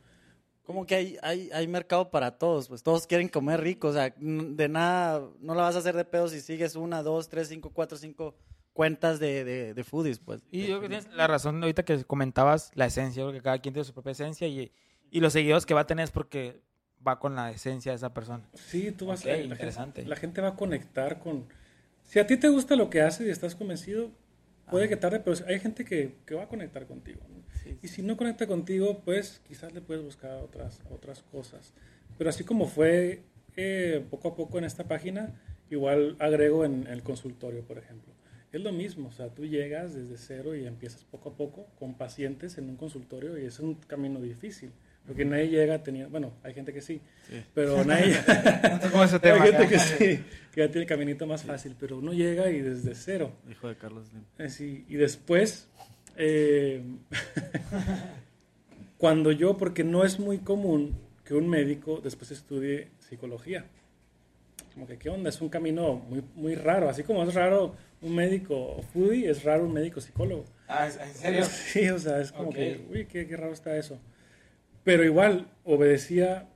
[0.64, 4.12] Como que hay, hay, hay mercado para todos, pues todos quieren comer rico, o sea,
[4.18, 7.70] de nada, no la vas a hacer de pedo si sigues una, dos, tres, cinco,
[7.72, 8.34] cuatro, cinco
[8.76, 10.44] cuentas de, de, de foodies, pues.
[10.50, 13.72] Y yo creo que tienes la razón ahorita que comentabas la esencia, porque cada quien
[13.72, 14.70] tiene su propia esencia y,
[15.10, 16.60] y los seguidores que va a tener es porque
[17.06, 18.48] va con la esencia de esa persona.
[18.52, 19.36] Sí, tú vas a...
[19.36, 20.04] Interesante.
[20.04, 21.46] la gente va a conectar con
[22.04, 24.10] si a ti te gusta lo que haces y estás convencido,
[24.70, 27.20] puede que tarde, pero hay gente que, que va a conectar contigo.
[27.82, 31.72] Y si no conecta contigo, pues quizás le puedes buscar otras, otras cosas.
[32.16, 33.22] Pero así como fue
[33.56, 38.15] eh, poco a poco en esta página, igual agrego en el consultorio, por ejemplo.
[38.56, 41.92] Es lo mismo, o sea, tú llegas desde cero y empiezas poco a poco con
[41.92, 44.72] pacientes en un consultorio y es un camino difícil.
[45.06, 47.02] Porque nadie llega teniendo, bueno, hay gente que sí,
[47.52, 52.14] pero nadie, hay gente que sí, que ya tiene el caminito más fácil, pero uno
[52.14, 53.30] llega y desde cero.
[53.50, 54.24] Hijo de Carlos Slim.
[54.38, 55.68] Eh, sí, y después,
[56.16, 56.82] eh,
[58.96, 60.96] cuando yo, porque no es muy común
[61.26, 63.66] que un médico después estudie psicología.
[64.76, 65.30] Como que, ¿qué onda?
[65.30, 66.90] Es un camino muy, muy raro.
[66.90, 70.44] Así como es raro un médico foodie, es raro un médico psicólogo.
[70.68, 71.44] Ah, ¿en serio?
[71.48, 73.98] Sí, o sea, es como que, uy, qué, qué raro está eso.
[74.84, 76.50] Pero igual obedecía,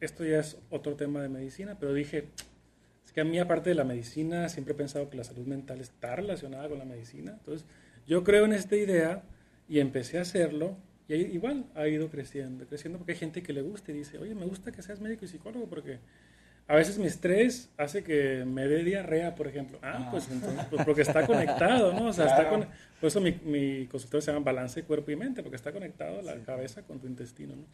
[0.00, 2.24] esto ya es otro tema de medicina, pero dije,
[3.06, 5.80] es que a mí aparte de la medicina siempre he pensado que la salud mental
[5.80, 7.36] está relacionada con la medicina.
[7.38, 7.68] Entonces
[8.04, 9.22] yo creo en esta idea
[9.68, 13.62] y empecé a hacerlo y igual ha ido creciendo, creciendo porque hay gente que le
[13.62, 16.00] gusta y dice, oye, me gusta que seas médico y psicólogo porque
[16.70, 19.80] a veces mi estrés hace que me dé diarrea, por ejemplo.
[19.82, 22.06] Ah, pues entonces, pues porque está conectado, ¿no?
[22.06, 22.60] O sea, está con,
[23.00, 26.36] por eso mi, mi, consultorio se llama balance cuerpo y mente, porque está conectado la
[26.44, 27.64] cabeza con tu intestino, ¿no?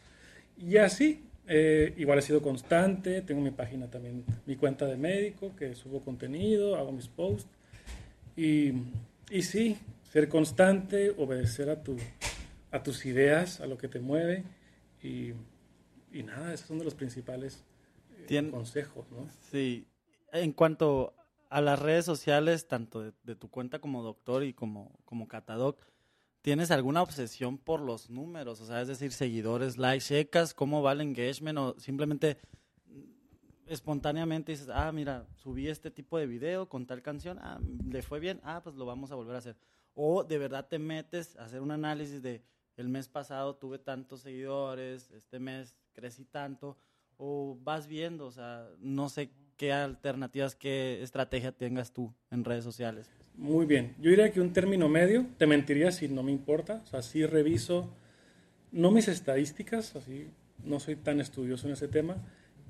[0.57, 5.55] Y así, eh, igual he sido constante, tengo mi página también, mi cuenta de médico,
[5.55, 7.51] que subo contenido, hago mis posts.
[8.35, 8.73] Y,
[9.29, 9.77] y sí,
[10.11, 11.97] ser constante, obedecer a, tu,
[12.71, 14.43] a tus ideas, a lo que te mueve.
[15.03, 15.33] Y,
[16.11, 17.63] y nada, esos son de los principales
[18.29, 19.27] eh, consejos, ¿no?
[19.51, 19.87] Sí.
[20.31, 21.13] En cuanto
[21.49, 25.79] a las redes sociales, tanto de, tu cuenta como doctor y como, como catadoc,
[26.41, 28.61] ¿tienes alguna obsesión por los números?
[28.61, 32.37] O sea, es decir, seguidores, likes, checas, cómo va el engagement o simplemente
[33.67, 37.59] espontáneamente dices, ah, mira, subí este tipo de video con tal canción, ah,
[37.89, 39.57] le fue bien, ah, pues lo vamos a volver a hacer.
[39.93, 42.43] O de verdad te metes a hacer un análisis de
[42.77, 46.77] el mes pasado tuve tantos seguidores, este mes crecí tanto,
[47.17, 52.63] o vas viendo, o sea, no sé qué alternativas, qué estrategia tengas tú en redes
[52.63, 53.09] sociales.
[53.35, 56.87] Muy bien, yo diría que un término medio, te mentiría si no me importa, o
[56.87, 57.91] sea, sí reviso,
[58.71, 60.27] no mis estadísticas, así,
[60.63, 62.17] no soy tan estudioso en ese tema,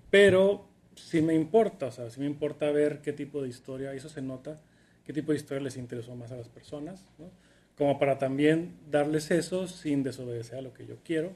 [0.10, 4.10] pero sí me importa, o sea, sí me importa ver qué tipo de historia, eso
[4.10, 4.60] se nota,
[5.06, 7.30] qué tipo de historia les interesó más a las personas, ¿no?
[7.78, 11.32] como para también darles eso sin desobedecer a lo que yo quiero.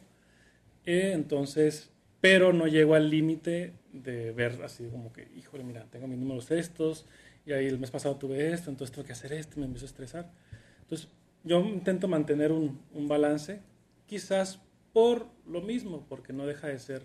[0.86, 1.89] Eh, entonces,
[2.22, 6.51] pero no llego al límite de ver así como que, híjole, mira, tengo mis números
[6.51, 7.07] estos,
[7.45, 9.89] y ahí el mes pasado tuve esto, entonces tengo que hacer esto, me empiezo a
[9.89, 10.32] estresar.
[10.82, 11.09] Entonces,
[11.43, 13.61] yo intento mantener un, un balance,
[14.05, 14.61] quizás
[14.93, 17.03] por lo mismo, porque no deja de ser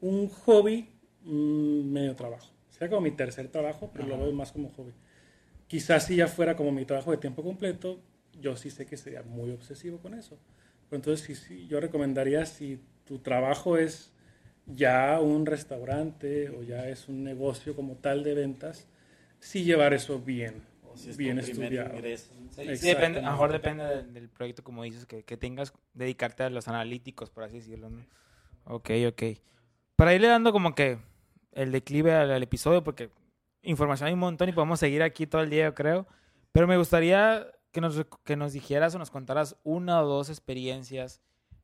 [0.00, 0.90] un hobby,
[1.24, 2.52] medio trabajo.
[2.70, 4.92] Sería como mi tercer trabajo, pero lo veo más como hobby.
[5.66, 8.00] Quizás si ya fuera como mi trabajo de tiempo completo,
[8.40, 10.38] yo sí sé que sería muy obsesivo con eso.
[10.88, 14.12] Pero entonces, sí, sí, yo recomendaría si tu trabajo es
[14.66, 18.86] ya un restaurante o ya es un negocio como tal de ventas,
[19.38, 20.62] sí llevar eso bien,
[21.16, 21.96] bien estudiado.
[22.50, 26.68] Sí, depende, lo mejor depende del, proyecto, como dices, que, que, tengas, dedicarte a los
[26.68, 27.90] analíticos, por así decirlo.
[27.90, 28.04] ¿no?
[28.64, 29.22] Ok, ok.
[29.94, 30.98] Para irle dando como que
[31.52, 33.10] el declive al, episodio, porque
[33.62, 36.06] información hay un montón y podemos seguir aquí todo el día, yo creo.
[36.52, 41.20] Pero me gustaría que nos, que nos dijeras o nos contaras una o dos experiencias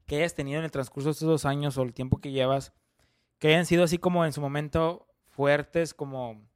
[0.07, 2.73] que hayas tenido en el transcurso de estos dos años o el tiempo que llevas,
[3.43, 6.49] que hayan sido así como en su momento fuertes, como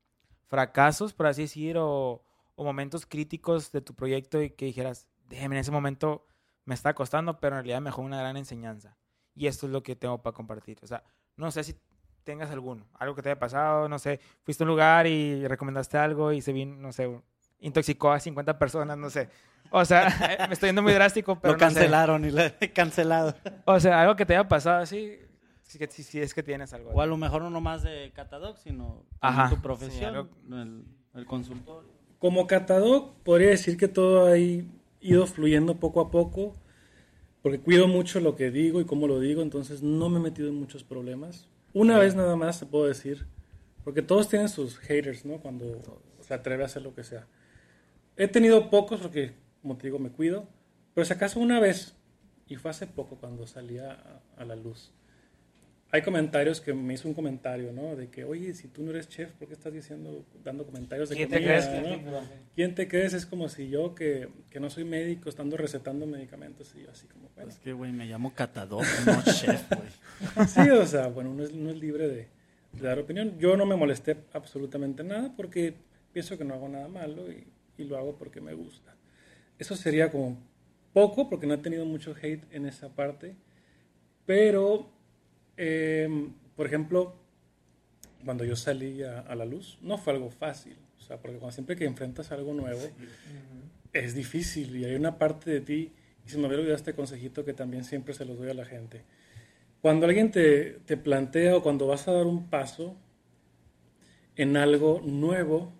[0.44, 2.22] fracasos, por así decir, o,
[2.54, 6.28] o momentos críticos de tu proyecto y que dijeras, déjeme, en ese momento
[6.64, 8.96] me está costando, pero en realidad me dejó una gran enseñanza.
[9.34, 10.78] Y esto es lo que tengo para compartir.
[10.80, 11.02] O sea,
[11.34, 11.74] no sé si
[12.22, 15.98] tengas alguno, algo que te haya pasado, no sé, fuiste a un lugar y recomendaste
[15.98, 17.10] algo y se vino, no sé,
[17.58, 19.28] intoxicó a 50 personas, no sé.
[19.70, 20.06] O sea,
[20.46, 21.54] me estoy yendo muy drástico, pero.
[21.54, 23.34] Lo cancelaron y lo he cancelado.
[23.64, 25.18] O sea, algo que te haya pasado así,
[25.66, 26.90] si, si, es que tienes algo.
[26.90, 31.90] O a lo mejor no más de Catadoc, sino Ajá, tu profesión, el, el, consultorio.
[32.18, 36.54] Como Catadoc, podría decir que todo ha ido fluyendo poco a poco,
[37.42, 40.48] porque cuido mucho lo que digo y cómo lo digo, entonces no me he metido
[40.48, 41.48] en muchos problemas.
[41.72, 43.26] Una vez nada más te puedo decir,
[43.84, 45.40] porque todos tienen sus haters, ¿no?
[45.40, 45.82] Cuando
[46.20, 47.26] se atreve a hacer lo que sea.
[48.16, 50.48] He tenido pocos porque, como te digo, me cuido,
[50.94, 51.94] pero si acaso una vez,
[52.48, 54.92] y fue hace poco cuando salía a la luz,
[55.92, 57.94] hay comentarios que me hizo un comentario, ¿no?
[57.94, 61.16] De que, oye, si tú no eres chef, ¿por qué estás diciendo, dando comentarios de
[61.16, 61.70] ¿Quién te crees?
[62.54, 63.12] ¿Quién te crees?
[63.14, 67.06] Es como si yo, que, que, no soy médico, estando recetando medicamentos, y yo así
[67.06, 67.50] como, bueno.
[67.50, 70.46] Es que, güey, me llamo catador, no chef, güey.
[70.48, 72.28] sí, o sea, bueno, uno es, no es libre de,
[72.72, 73.38] de, dar opinión.
[73.38, 75.74] Yo no me molesté absolutamente nada porque
[76.12, 77.46] pienso que no hago nada malo y,
[77.78, 78.96] y lo hago porque me gusta.
[79.58, 80.36] Eso sería como
[80.92, 83.36] poco, porque no he tenido mucho hate en esa parte,
[84.24, 84.95] pero
[85.56, 87.16] Em, por ejemplo,
[88.24, 90.76] cuando yo salí a, la luz, no fue algo fácil.
[90.98, 92.80] O sea, porque cuando siempre que enfrentas algo nuevo,
[93.92, 95.92] es difícil y hay una parte de ti,
[96.26, 98.64] y se me hubiera olvidado este consejito que también siempre se los doy a la
[98.64, 99.02] gente.
[99.80, 102.96] Cuando alguien te, te plantea o cuando vas a dar un paso
[104.34, 105.72] en algo nuevo,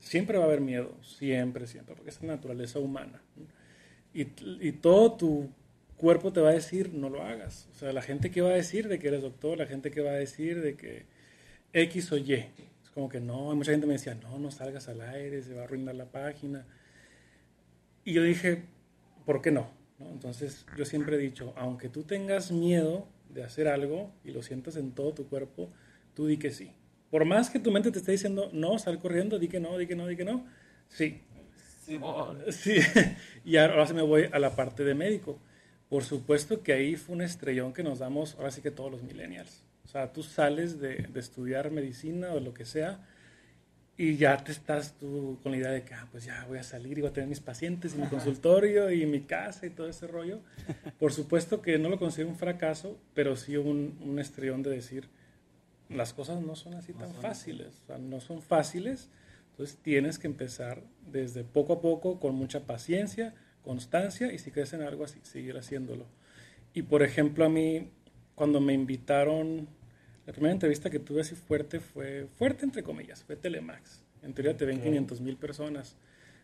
[0.00, 3.22] siempre va a haber miedo, siempre, siempre, porque es la naturaleza humana.
[4.12, 4.26] Y,
[4.60, 5.50] y todo tu
[5.96, 7.68] cuerpo te va a decir no lo hagas.
[7.72, 10.00] O sea, la gente que va a decir de que eres doctor, la gente que
[10.00, 11.06] va a decir de que
[11.72, 12.32] X o Y.
[12.32, 15.62] Es como que no, mucha gente me decía, no, no salgas al aire, se va
[15.62, 16.66] a arruinar la página.
[18.04, 18.62] Y yo dije,
[19.24, 19.68] ¿por qué no?
[19.98, 24.76] Entonces yo siempre he dicho, aunque tú tengas miedo de hacer algo y lo sientas
[24.76, 25.70] en todo tu cuerpo,
[26.14, 26.72] tú di que sí.
[27.10, 29.86] Por más que tu mente te esté diciendo, no, sal corriendo, di que no, di
[29.86, 30.46] que no, di que no,
[30.88, 31.22] sí.
[31.84, 31.98] Sí,
[32.50, 32.78] sí.
[33.44, 35.38] y ahora se me voy a la parte de médico
[35.88, 39.02] por supuesto que ahí fue un estrellón que nos damos, ahora sí que todos los
[39.02, 39.62] millennials.
[39.84, 43.06] O sea, tú sales de, estudiar medicina o lo que sea
[43.96, 46.64] y ya te estás tú con la idea de que, ah, pues ya voy a
[46.64, 49.88] salir y voy a tener mis pacientes y mi consultorio y mi casa y todo
[49.88, 50.40] ese rollo.
[50.98, 55.08] Por supuesto que no lo considero un fracaso, pero sí un, un estrellón de decir,
[55.88, 59.10] las cosas no son así tan fáciles, o sea, no son fáciles,
[59.50, 64.72] entonces tienes que empezar desde poco a poco, con mucha paciencia, constancia y si crees
[64.74, 66.06] en algo así, seguir haciéndolo.
[66.74, 67.90] Y por ejemplo, a mí,
[68.34, 69.68] cuando me invitaron,
[70.26, 74.02] la primera entrevista que tuve así fuerte fue, fuerte entre comillas, fue Telemax.
[74.22, 75.96] En teoría te ven 500 mil personas.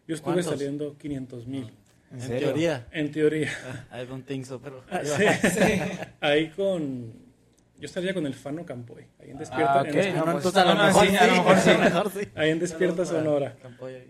[0.06, 1.72] Yo estuve saliendo 500 mil.
[2.10, 2.88] ¿En, teoría?
[2.90, 3.50] En teoría.
[3.92, 4.84] I don't think so, pero...
[6.20, 7.30] Ahí con...
[7.78, 9.06] Yo estaría con el Fano Campoy.
[9.20, 12.28] Ahí en Despierta, ah, entonces a lo mejor sí.
[12.34, 13.56] Ahí en Despierta Sonora.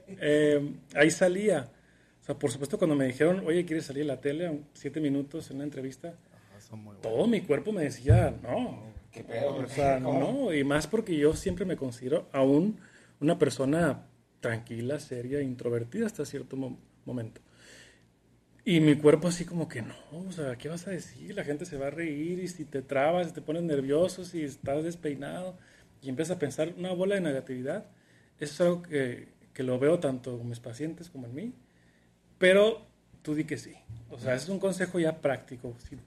[0.09, 1.71] Eh, ahí salía
[2.39, 4.61] por supuesto, cuando me dijeron, oye, ¿quieres salir a la tele?
[4.75, 6.15] Siete minutos en una entrevista.
[7.03, 8.91] todo mi cuerpo me decía, no.
[9.11, 9.57] ¿Qué pedo?
[9.57, 10.55] O sea, no.
[10.55, 12.79] Y más porque yo siempre me considero aún
[13.21, 14.07] una persona
[14.41, 16.57] tranquila, seria, introvertida hasta cierto
[17.05, 17.41] momento.
[18.65, 21.35] Y mi cuerpo así como que no, o sea, ¿qué vas a decir?
[21.35, 24.43] La gente se va a reír y si te trabas, si te pones nervioso, si
[24.43, 25.57] estás despeinado
[26.03, 27.87] y empiezas a pensar una bola de negatividad,
[28.39, 31.55] eso es algo que, que lo veo tanto con mis pacientes como en mí,
[32.41, 32.81] pero
[33.21, 33.75] tú di que sí.
[34.09, 35.77] O sea, es un consejo ya práctico.
[35.87, 35.99] Si,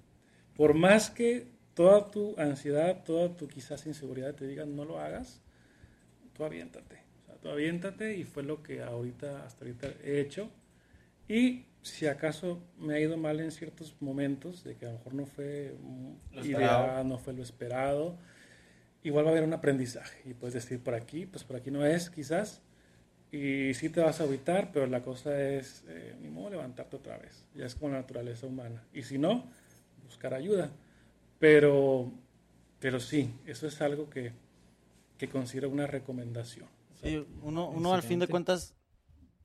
[0.56, 5.42] por más que toda tu ansiedad, toda tu quizás inseguridad te digan no lo hagas,
[6.36, 7.04] tú aviéntate.
[7.22, 10.50] O sea, tú aviéntate y fue lo que ahorita, hasta ahorita he hecho.
[11.28, 15.14] Y si acaso me ha ido mal en ciertos momentos, de que a lo mejor
[15.14, 15.76] no fue
[16.42, 18.18] ideal, no fue lo esperado,
[19.04, 20.18] igual va a haber un aprendizaje.
[20.26, 22.64] Y puedes decir por aquí, pues por aquí no es, quizás.
[23.36, 27.18] Y sí te vas a agüitar, pero la cosa es, eh, ni modo levantarte otra
[27.18, 27.44] vez.
[27.56, 28.84] Ya es como la naturaleza humana.
[28.94, 29.46] Y si no,
[30.06, 30.70] buscar ayuda.
[31.40, 32.12] Pero,
[32.80, 34.34] pero sí, eso es algo que,
[35.18, 36.68] que considero una recomendación.
[36.94, 38.76] O sea, Sí, uno, uno al fin de cuentas,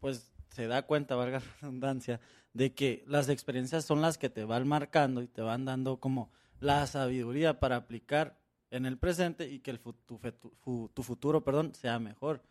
[0.01, 2.21] pues se da cuenta, valga la redundancia,
[2.53, 6.31] de que las experiencias son las que te van marcando y te van dando como
[6.61, 8.39] la sabiduría para aplicar
[8.71, 10.19] en el presente y que el tu,
[10.61, 12.43] fu- tu futuro perdón, sea mejor.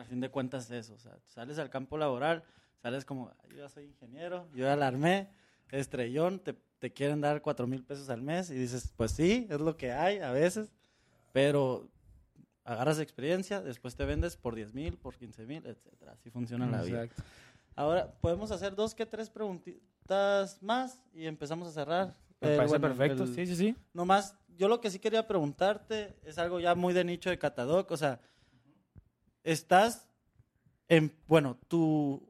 [0.00, 2.42] Al fin de cuentas eso, o sea, sales al campo laboral,
[2.82, 5.28] sales como, "Ay, yo ya soy ingeniero, yo ya la armé,
[5.70, 9.60] estrellón, te, te quieren dar cuatro mil pesos al mes y dices, pues sí, es
[9.60, 10.72] lo que hay a veces,
[11.32, 11.90] pero
[12.64, 16.12] agarras experiencia, después te vendes por 10 mil, por 15 mil, etcétera.
[16.12, 17.04] Así funciona la vida.
[17.04, 17.22] Exacto.
[17.76, 22.16] Ahora, podemos hacer dos que tres preguntitas más y empezamos a cerrar.
[22.40, 23.24] Me Eh, parece bueno, perfecto.
[23.24, 23.76] el- Sí, sí, sí.
[23.92, 27.90] Nomás, yo lo que sí quería preguntarte es algo ya muy de nicho de Catadoc.
[27.90, 28.20] O sea,
[29.44, 30.08] estás
[30.88, 31.14] en.
[31.26, 32.22] Bueno, tu,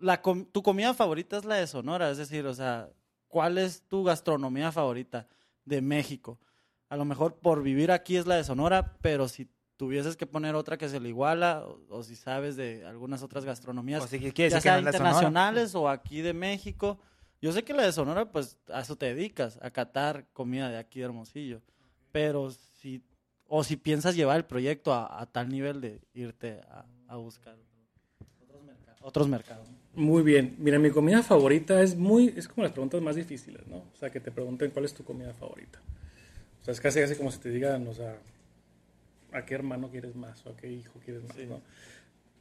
[0.00, 2.10] la, com- tu comida favorita es la de Sonora.
[2.10, 2.90] Es decir, o sea,
[3.28, 5.26] ¿cuál es tu gastronomía favorita
[5.64, 6.38] de México?
[6.88, 10.54] A lo mejor por vivir aquí es la de Sonora, pero si tuvieses que poner
[10.54, 14.18] otra que se le iguala, o, o si sabes de algunas otras gastronomías, O sea,
[14.20, 14.96] ¿qué quiere ya decir que sea no Sonora?
[14.96, 16.98] internacionales o aquí de México.
[17.42, 20.78] Yo sé que la de Sonora, pues a eso te dedicas, a catar comida de
[20.78, 21.60] aquí de Hermosillo.
[22.12, 23.02] Pero si,
[23.56, 27.54] o si piensas llevar el proyecto a, a tal nivel de irte a, a buscar
[28.42, 29.00] otros mercados.
[29.00, 29.68] Otros mercados.
[29.94, 30.56] Muy bien.
[30.58, 33.76] Mira, mi comida favorita es muy, es como las preguntas más difíciles, ¿no?
[33.76, 35.80] O sea, que te pregunten cuál es tu comida favorita.
[36.62, 38.18] O sea, es casi, casi como si te digan, o sea,
[39.32, 41.46] ¿a qué hermano quieres más o a qué hijo quieres más, Sí.
[41.46, 41.60] ¿no?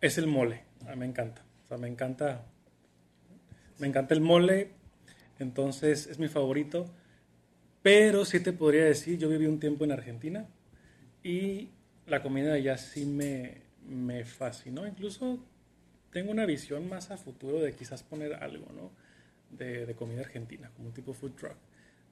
[0.01, 0.63] Es el mole.
[0.87, 1.43] A mí me encanta.
[1.65, 2.43] O sea, me encanta,
[3.77, 4.71] me encanta el mole.
[5.37, 6.87] Entonces, es mi favorito.
[7.83, 10.47] Pero sí te podría decir, yo viví un tiempo en Argentina
[11.23, 11.69] y
[12.07, 14.85] la comida de allá sí me, me fascinó.
[14.87, 15.39] Incluso
[16.11, 18.91] tengo una visión más a futuro de quizás poner algo, ¿no?
[19.49, 21.55] De, de comida argentina, como un tipo food truck,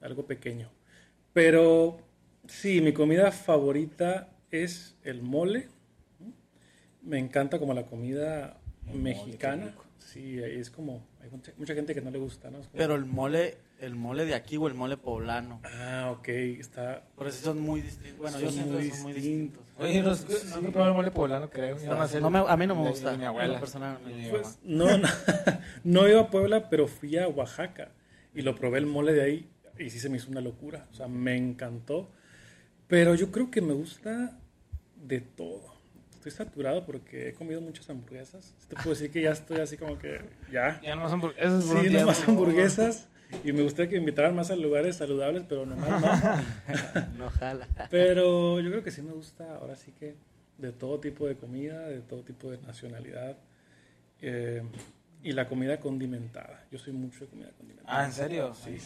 [0.00, 0.68] algo pequeño.
[1.32, 1.98] Pero
[2.46, 5.68] sí, mi comida favorita es el mole.
[7.02, 8.60] Me encanta como la comida
[8.92, 9.74] mexicana.
[9.98, 12.58] Sí, es como, hay mucha, mucha gente que no le gusta, ¿no?
[12.58, 15.60] Como- Pero el mole, el mole de aquí o el mole poblano.
[15.64, 17.02] Ah, ok, está...
[17.16, 18.18] Por eso son muy distintos.
[18.18, 19.62] Bueno, yo Son siento muy que son muy distintos.
[19.78, 21.76] Oye, no, no he probado el mole poblano, creo.
[21.78, 23.16] Yo el- No me- a mí no me gusta.
[23.16, 23.60] Mi abuela.
[23.60, 24.30] no mi mamá.
[24.30, 25.08] Pues no, no,
[25.84, 27.90] no iba a Puebla, pero fui a Oaxaca
[28.34, 30.86] y lo probé el mole de ahí y sí se me hizo una locura.
[30.92, 32.10] O sea, me encantó.
[32.86, 34.38] Pero yo creo que me gusta
[34.96, 35.72] de todo.
[36.14, 38.54] Estoy saturado porque he comido muchas hamburguesas.
[38.60, 40.20] Sí Te puedo decir que ya estoy así como que
[40.52, 40.80] ya.
[40.84, 41.64] Ya no son hamburguesas.
[41.64, 41.98] Sí, tiempo.
[42.00, 43.08] nomás hamburguesas.
[43.44, 47.06] Y me gustaría que me invitaran más a lugares saludables, pero nomás no.
[47.18, 47.66] No jala.
[47.90, 50.14] Pero yo creo que sí me gusta, ahora sí que
[50.58, 53.36] de todo tipo de comida, de todo tipo de nacionalidad.
[54.20, 54.62] eh,
[55.24, 56.64] y la comida condimentada.
[56.72, 58.00] Yo soy mucho de comida condimentada.
[58.00, 58.52] Ah, ¿en serio?
[58.54, 58.76] Sí,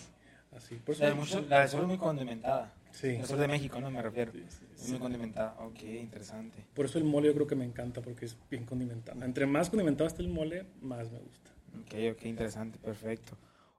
[0.55, 0.75] así.
[0.75, 2.75] Por eso La de, mucho, la de sur es muy condimentada.
[2.93, 3.09] Sí.
[3.09, 3.91] El sur de México, ¿no?
[3.91, 4.33] Me refiero.
[4.33, 5.55] Sí, sí, Es muy condimentada.
[5.61, 6.63] Ok, interesante.
[6.75, 9.25] Por eso el mole yo creo que me encanta, porque es bien condimentado.
[9.25, 11.51] Entre más condimentado esté el mole, más me gusta.
[11.81, 13.33] Ok, ok, interesante, perfecto.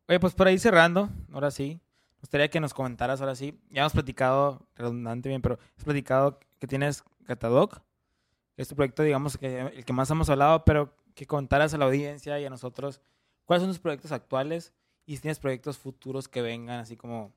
[0.07, 1.81] Oye, pues por ahí cerrando, ahora sí,
[2.15, 6.39] me gustaría que nos comentaras, ahora sí, ya hemos platicado, redundante bien, pero has platicado
[6.59, 7.81] que tienes Catadoc,
[8.55, 11.77] que es tu proyecto, digamos, que el que más hemos hablado, pero que contaras a
[11.77, 13.01] la audiencia y a nosotros
[13.45, 14.73] cuáles son tus proyectos actuales
[15.05, 17.33] y si tienes proyectos futuros que vengan, así como,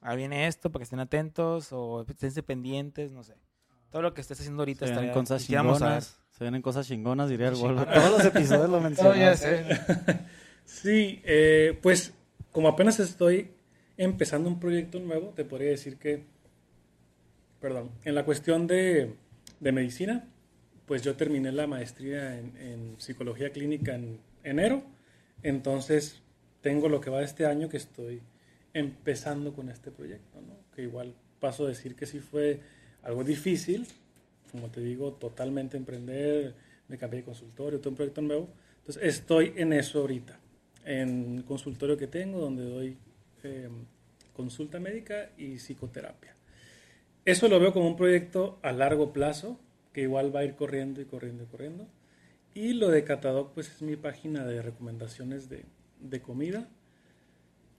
[0.00, 3.36] ah, viene esto, para que estén atentos o estén pendientes, no sé.
[3.90, 6.18] Todo lo que estés haciendo ahorita Se vienen cosas chingonas.
[6.30, 7.54] Se vienen cosas chingonas, diría el.
[7.58, 9.64] Todos los episodios lo ya sé.
[10.64, 12.12] Sí, eh, pues
[12.50, 13.50] como apenas estoy
[13.96, 16.24] empezando un proyecto nuevo, te podría decir que,
[17.60, 19.14] perdón, en la cuestión de,
[19.60, 20.28] de medicina,
[20.86, 24.82] pues yo terminé la maestría en, psicología clínica en enero,
[25.42, 26.20] entonces
[26.60, 28.20] tengo lo que va de este año que estoy
[28.74, 30.56] empezando con este proyecto, ¿no?
[30.74, 32.60] que igual paso a decir que sí fue
[33.02, 33.86] algo difícil,
[34.50, 36.54] como te digo, totalmente emprender,
[36.88, 38.48] me cambié de consultorio, todo un proyecto nuevo,
[38.80, 40.38] entonces estoy en eso ahorita.
[40.84, 42.96] En consultorio que tengo, donde doy
[43.42, 43.68] eh,
[44.32, 46.34] consulta médica y psicoterapia.
[47.24, 49.58] Eso lo veo como un proyecto a largo plazo,
[49.92, 51.86] que igual va a ir corriendo y corriendo y corriendo.
[52.54, 55.64] Y lo de Catadoc, pues es mi página de recomendaciones de,
[56.00, 56.68] de comida.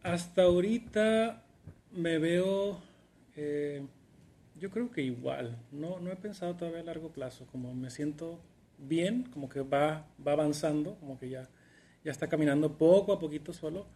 [0.01, 1.43] Hasta ahorita
[1.91, 2.82] me veo,
[3.36, 3.86] eh,
[4.60, 8.39] yo creo que igual, no, no he pensado todavía a largo plazo, como me siento
[8.78, 11.49] bien, como que va, va avanzando, como que ya,
[12.04, 13.88] ya está caminando poco a poquito solo.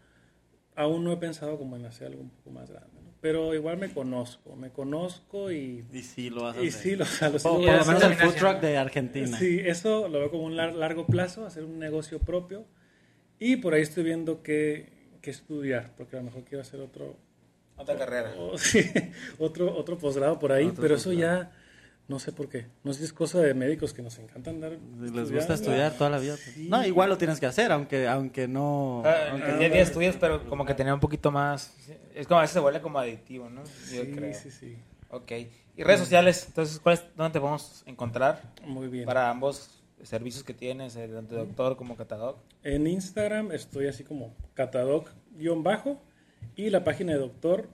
[0.76, 3.08] Aún no he pensado como en hacer algo un poco más grande, ¿no?
[3.20, 6.82] pero igual me conozco, me conozco y, Y sí lo vas a y hacer.
[6.82, 8.62] sí, lo, o sea, lo- sí Por, lo voy por lo menos el food truck
[8.62, 9.38] de Argentina.
[9.38, 12.66] Sí, eso lo veo como un lar- largo plazo, hacer un negocio propio.
[13.40, 14.92] Y por ahí estoy viendo qué,
[15.22, 17.18] qué estudiar, porque a lo mejor quiero hacer otro,
[17.76, 18.34] Otra carrera.
[18.38, 18.84] o- sí,
[19.40, 21.52] otro, otro posgrado por ahí, Otro pero eso ya
[22.08, 22.68] no sé por qué.
[22.84, 24.78] No sé si es cosa de médicos que nos encantan dar.
[25.00, 26.38] Les gusta estudiar toda la vida.
[26.38, 26.68] Sí.
[26.70, 29.04] No, igual lo tienes que hacer, aunque, aunque no...
[29.06, 31.76] Ah, aunque- el día a día estudias, pero como que tener un poquito más.
[32.16, 33.64] Es como a veces se vuelve como adictivo, ¿no?
[33.64, 33.70] Yo
[34.04, 34.34] Sí, creo.
[34.34, 34.78] sí, sí.
[35.10, 35.32] Ok.
[35.76, 39.06] Y redes sociales, entonces, ¿cuáles, ¿dónde te podemos encontrar Muy bien.
[39.06, 39.70] para ambos
[40.02, 42.38] servicios que tienes, eh, tanto doctor como catador?
[42.64, 46.02] En Instagram estoy así como catadoc-bajo
[46.56, 47.70] y la página de doctor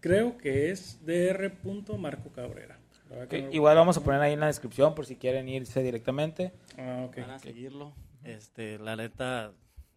[0.00, 0.98] creo que es
[2.34, 2.78] Cabrera.
[3.08, 5.82] Verdad que no- Igual vamos a poner ahí en la descripción por si quieren irse
[5.82, 6.52] directamente.
[6.78, 7.16] Ah, ok.
[7.18, 7.92] Van a seguirlo.
[8.24, 9.52] Este, la neta,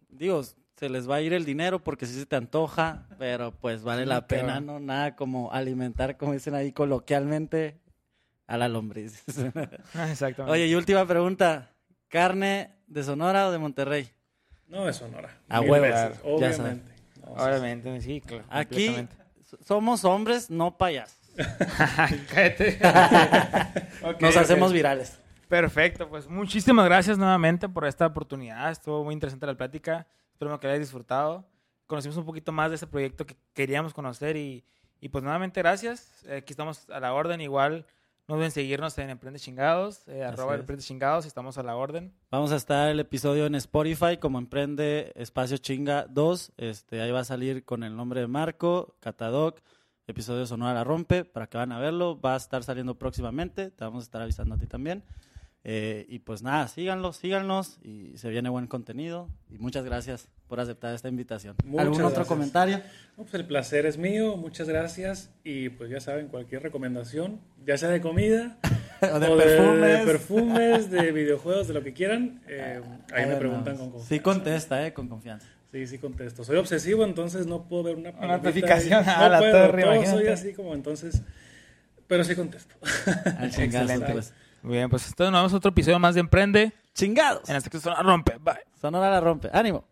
[0.08, 0.42] digo,
[0.76, 4.02] se les va a ir el dinero porque sí se te antoja, pero pues vale
[4.02, 4.80] Sí, la pena, ¿no?
[4.80, 7.78] Nada como alimentar, como dicen ahí coloquialmente,
[8.46, 9.22] a la lombriz.
[9.28, 10.42] Exactamente.
[10.52, 11.70] Oye, y última pregunta,
[12.08, 14.10] ¿carne de Sonora o de Monterrey?
[14.66, 15.38] No, de Sonora.
[15.48, 16.92] A huevo, ya obviamente.
[16.96, 18.44] Sí, Obviamente, sí, claro.
[18.50, 18.86] Aquí
[19.64, 21.18] somos hombres, no payasos.
[22.34, 22.78] Cállate.
[24.20, 25.18] Nos hacemos virales.
[25.48, 28.70] Perfecto, pues muchísimas gracias nuevamente por esta oportunidad.
[28.70, 30.06] Estuvo muy interesante la plática.
[30.32, 31.46] Espero que la hayas disfrutado.
[31.86, 34.64] Conocimos un poquito más de ese proyecto que queríamos conocer y,
[35.00, 36.24] y pues nuevamente gracias.
[36.24, 37.40] Aquí estamos a la orden.
[37.40, 37.86] Igual
[38.26, 40.60] no deben seguirnos en Emprende Chingados, eh, arroba es.
[40.60, 41.26] Emprende Chingados.
[41.26, 42.14] Estamos a la orden.
[42.30, 46.52] Vamos a estar el episodio en Spotify como Emprende Espacio Chinga 2.
[46.56, 49.60] Este, ahí va a salir con el nombre de Marco, Catadoc,
[50.06, 52.18] episodio Sonora La Rompe, para que van a verlo.
[52.18, 55.04] Va a estar saliendo próximamente, te vamos a estar avisando a ti también.
[55.66, 59.28] Eh, y pues nada, síganlo, síganos y se viene buen contenido.
[59.50, 61.56] Y muchas gracias por aceptar esta invitación.
[61.64, 62.28] Muchas ¿Algún otro gracias.
[62.28, 62.76] comentario?
[63.16, 65.30] No, pues el placer es mío, muchas gracias.
[65.42, 68.58] Y pues ya saben, cualquier recomendación, ya sea de comida,
[69.00, 69.80] o de o perfumes.
[70.00, 72.82] de, perfumes, de videojuegos, de lo que quieran, eh,
[73.14, 74.08] ahí me Bueno, preguntan con confianza.
[74.14, 75.46] Sí contesta, eh, con confianza.
[75.72, 76.44] Sí, sí contesto.
[76.44, 79.82] Soy obsesivo, entonces no puedo ver una palomita notificación y- a No la puedo, torre,
[79.82, 81.22] todo soy así como entonces,
[82.06, 82.74] pero sí contesto.
[83.42, 84.12] Excelente.
[84.12, 84.34] pues.
[84.64, 86.72] Muy bien, pues entonces nos vemos otro episodio más de Emprende.
[86.94, 87.46] ¡Chingados!
[87.50, 88.38] En este que se rompe.
[88.40, 88.60] Bye.
[88.80, 89.50] Sonora La Rompe.
[89.52, 89.84] ¡Ánimo!